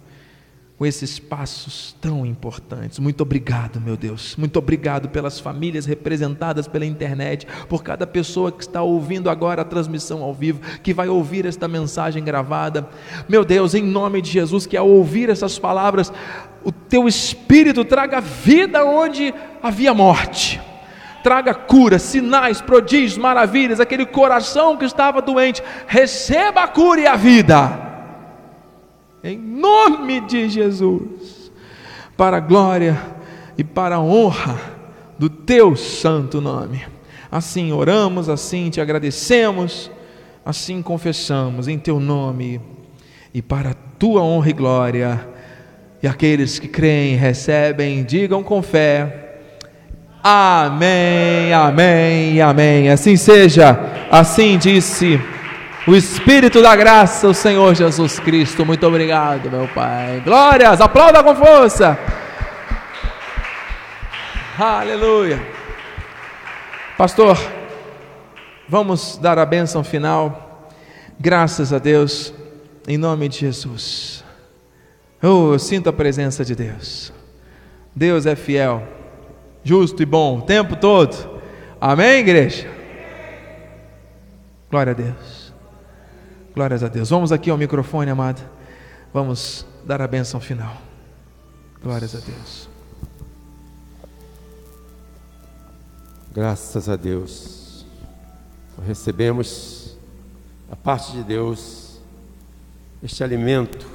com 0.78 0.84
esses 0.84 1.18
passos 1.18 1.96
tão 2.00 2.26
importantes. 2.26 2.98
Muito 2.98 3.22
obrigado, 3.22 3.80
meu 3.80 3.96
Deus. 3.96 4.36
Muito 4.36 4.58
obrigado 4.58 5.08
pelas 5.08 5.40
famílias 5.40 5.86
representadas 5.86 6.68
pela 6.68 6.84
internet, 6.84 7.46
por 7.68 7.82
cada 7.82 8.06
pessoa 8.06 8.52
que 8.52 8.62
está 8.62 8.82
ouvindo 8.82 9.30
agora 9.30 9.62
a 9.62 9.64
transmissão 9.64 10.22
ao 10.22 10.34
vivo, 10.34 10.60
que 10.82 10.92
vai 10.92 11.08
ouvir 11.08 11.46
esta 11.46 11.66
mensagem 11.66 12.22
gravada. 12.22 12.86
Meu 13.26 13.42
Deus, 13.42 13.74
em 13.74 13.82
nome 13.82 14.20
de 14.20 14.30
Jesus, 14.30 14.66
que 14.66 14.76
ao 14.76 14.88
ouvir 14.88 15.30
essas 15.30 15.58
palavras, 15.58 16.12
o 16.62 16.70
teu 16.70 17.08
espírito 17.08 17.82
traga 17.82 18.20
vida 18.20 18.84
onde 18.84 19.32
havia 19.62 19.94
morte. 19.94 20.60
Traga 21.22 21.54
cura, 21.54 21.98
sinais, 21.98 22.60
prodígios, 22.60 23.16
maravilhas, 23.16 23.80
aquele 23.80 24.04
coração 24.04 24.76
que 24.76 24.84
estava 24.84 25.22
doente, 25.22 25.62
receba 25.86 26.64
a 26.64 26.68
cura 26.68 27.00
e 27.00 27.06
a 27.06 27.16
vida 27.16 27.85
em 29.26 29.38
nome 29.38 30.20
de 30.20 30.48
Jesus, 30.48 31.50
para 32.16 32.36
a 32.36 32.40
glória 32.40 32.96
e 33.58 33.64
para 33.64 33.96
a 33.96 34.00
honra 34.00 34.58
do 35.18 35.28
teu 35.28 35.74
santo 35.74 36.40
nome. 36.40 36.84
Assim 37.30 37.72
oramos, 37.72 38.28
assim 38.28 38.70
te 38.70 38.80
agradecemos, 38.80 39.90
assim 40.44 40.80
confessamos 40.80 41.66
em 41.66 41.78
teu 41.78 41.98
nome 41.98 42.60
e 43.34 43.42
para 43.42 43.70
a 43.70 43.74
tua 43.98 44.22
honra 44.22 44.50
e 44.50 44.52
glória. 44.52 45.28
E 46.02 46.06
aqueles 46.06 46.58
que 46.58 46.68
creem, 46.68 47.16
recebem, 47.16 48.04
digam 48.04 48.42
com 48.42 48.62
fé. 48.62 49.40
Amém, 50.22 51.52
amém, 51.52 52.40
amém. 52.40 52.90
Assim 52.90 53.16
seja, 53.16 53.78
assim 54.10 54.56
disse 54.56 55.20
o 55.86 55.94
Espírito 55.94 56.60
da 56.60 56.74
graça, 56.74 57.28
o 57.28 57.34
Senhor 57.34 57.74
Jesus 57.74 58.18
Cristo. 58.18 58.66
Muito 58.66 58.84
obrigado, 58.86 59.48
meu 59.50 59.68
Pai. 59.68 60.20
Glórias, 60.24 60.80
aplauda 60.80 61.22
com 61.22 61.34
força. 61.36 61.96
Aleluia. 64.58 65.40
Pastor, 66.98 67.38
vamos 68.68 69.16
dar 69.18 69.38
a 69.38 69.46
bênção 69.46 69.84
final. 69.84 70.70
Graças 71.20 71.72
a 71.72 71.78
Deus, 71.78 72.34
em 72.88 72.98
nome 72.98 73.28
de 73.28 73.38
Jesus. 73.38 74.24
Oh, 75.22 75.52
eu 75.52 75.58
sinto 75.58 75.88
a 75.88 75.92
presença 75.92 76.44
de 76.44 76.54
Deus. 76.54 77.12
Deus 77.94 78.26
é 78.26 78.34
fiel, 78.34 78.82
justo 79.62 80.02
e 80.02 80.06
bom 80.06 80.38
o 80.38 80.42
tempo 80.42 80.74
todo. 80.74 81.40
Amém, 81.80 82.18
igreja? 82.18 82.68
Glória 84.68 84.90
a 84.90 84.94
Deus. 84.94 85.35
Glórias 86.56 86.82
a 86.82 86.88
Deus. 86.88 87.10
Vamos 87.10 87.32
aqui 87.32 87.50
ao 87.50 87.58
microfone, 87.58 88.10
amado. 88.10 88.40
Vamos 89.12 89.66
dar 89.84 90.00
a 90.00 90.08
benção 90.08 90.40
final. 90.40 90.74
Glórias 91.82 92.14
a 92.14 92.18
Deus. 92.18 92.66
Graças 96.32 96.88
a 96.88 96.96
Deus. 96.96 97.84
Recebemos 98.86 99.98
a 100.72 100.74
parte 100.74 101.12
de 101.12 101.24
Deus 101.24 102.00
este 103.02 103.22
alimento 103.22 103.86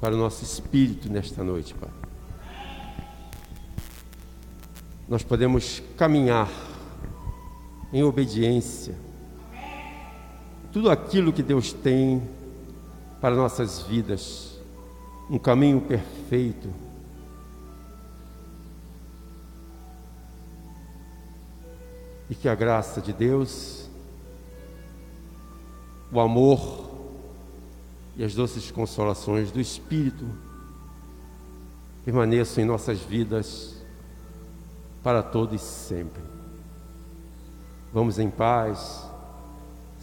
para 0.00 0.12
o 0.12 0.18
nosso 0.18 0.42
espírito 0.42 1.08
nesta 1.08 1.44
noite, 1.44 1.72
Pai. 1.72 1.90
Nós 5.08 5.22
podemos 5.22 5.80
caminhar 5.96 6.50
em 7.92 8.02
obediência 8.02 9.05
tudo 10.76 10.90
aquilo 10.90 11.32
que 11.32 11.42
Deus 11.42 11.72
tem 11.72 12.22
para 13.18 13.34
nossas 13.34 13.80
vidas, 13.80 14.60
um 15.30 15.38
caminho 15.38 15.80
perfeito. 15.80 16.68
E 22.28 22.34
que 22.34 22.46
a 22.46 22.54
graça 22.54 23.00
de 23.00 23.10
Deus, 23.10 23.88
o 26.12 26.20
amor 26.20 26.90
e 28.14 28.22
as 28.22 28.34
doces 28.34 28.70
consolações 28.70 29.50
do 29.50 29.58
Espírito 29.58 30.26
permaneçam 32.04 32.62
em 32.62 32.66
nossas 32.66 33.00
vidas 33.00 33.82
para 35.02 35.22
todos 35.22 35.54
e 35.54 35.64
sempre. 35.64 36.22
Vamos 37.94 38.18
em 38.18 38.28
paz 38.28 39.15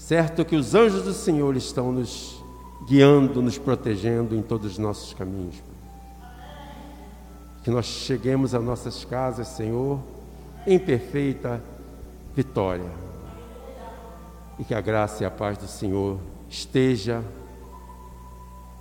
certo 0.08 0.44
que 0.44 0.58
os 0.58 0.76
anjos 0.76 1.04
do 1.04 1.14
Senhor 1.14 1.56
estão 1.56 1.90
nos 1.94 2.44
guiando, 2.86 3.42
nos 3.42 3.58
protegendo 3.58 4.36
em 4.36 4.42
todos 4.42 4.74
os 4.74 4.78
nossos 4.78 5.14
caminhos. 5.14 5.56
Que 7.64 7.72
nós 7.72 7.86
cheguemos 7.86 8.54
às 8.54 8.62
nossas 8.62 9.06
casas, 9.06 9.48
Senhor, 9.48 9.98
em 10.68 10.78
perfeita 10.78 11.64
vitória. 12.36 12.92
E 14.60 14.66
que 14.66 14.74
a 14.74 14.82
graça 14.82 15.24
e 15.24 15.26
a 15.26 15.32
paz 15.32 15.58
do 15.58 15.68
Senhor 15.68 16.20
esteja 16.50 17.24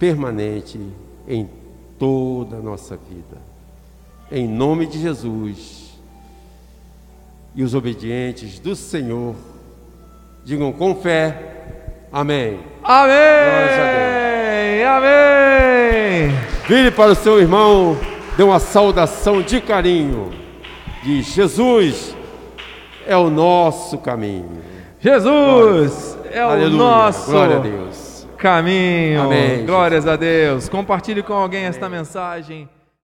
permanente 0.00 0.80
em 1.28 1.48
toda 2.00 2.56
a 2.56 2.60
nossa 2.60 2.96
vida. 2.96 3.40
Em 4.28 4.48
nome 4.48 4.86
de 4.86 5.00
Jesus. 5.00 5.92
E 7.54 7.62
os 7.62 7.76
obedientes 7.76 8.58
do 8.58 8.74
Senhor 8.74 9.36
Digam 10.44 10.72
com 10.72 10.94
fé. 10.96 11.36
Amém. 12.12 12.58
Amém. 12.82 14.84
Amém. 14.84 16.30
Vire 16.66 16.90
para 16.90 17.12
o 17.12 17.14
seu 17.14 17.40
irmão, 17.40 17.96
dê 18.36 18.42
uma 18.42 18.58
saudação 18.58 19.40
de 19.42 19.60
carinho. 19.60 20.30
Diz: 21.02 21.26
Jesus 21.26 22.16
é 23.06 23.16
o 23.16 23.30
nosso 23.30 23.98
caminho. 23.98 24.60
Jesus 25.00 26.16
Glória. 26.22 26.38
é 26.38 26.40
Aleluia. 26.40 26.74
o 26.74 26.78
nosso 26.78 27.30
Glória 27.30 27.56
a 27.56 27.60
Deus. 27.60 28.26
caminho. 28.38 29.22
Amém. 29.22 29.66
Glórias 29.66 30.04
Jesus. 30.04 30.12
a 30.12 30.16
Deus. 30.16 30.68
Compartilhe 30.68 31.22
com 31.22 31.34
alguém 31.34 31.64
esta 31.64 31.88
mensagem. 31.88 32.68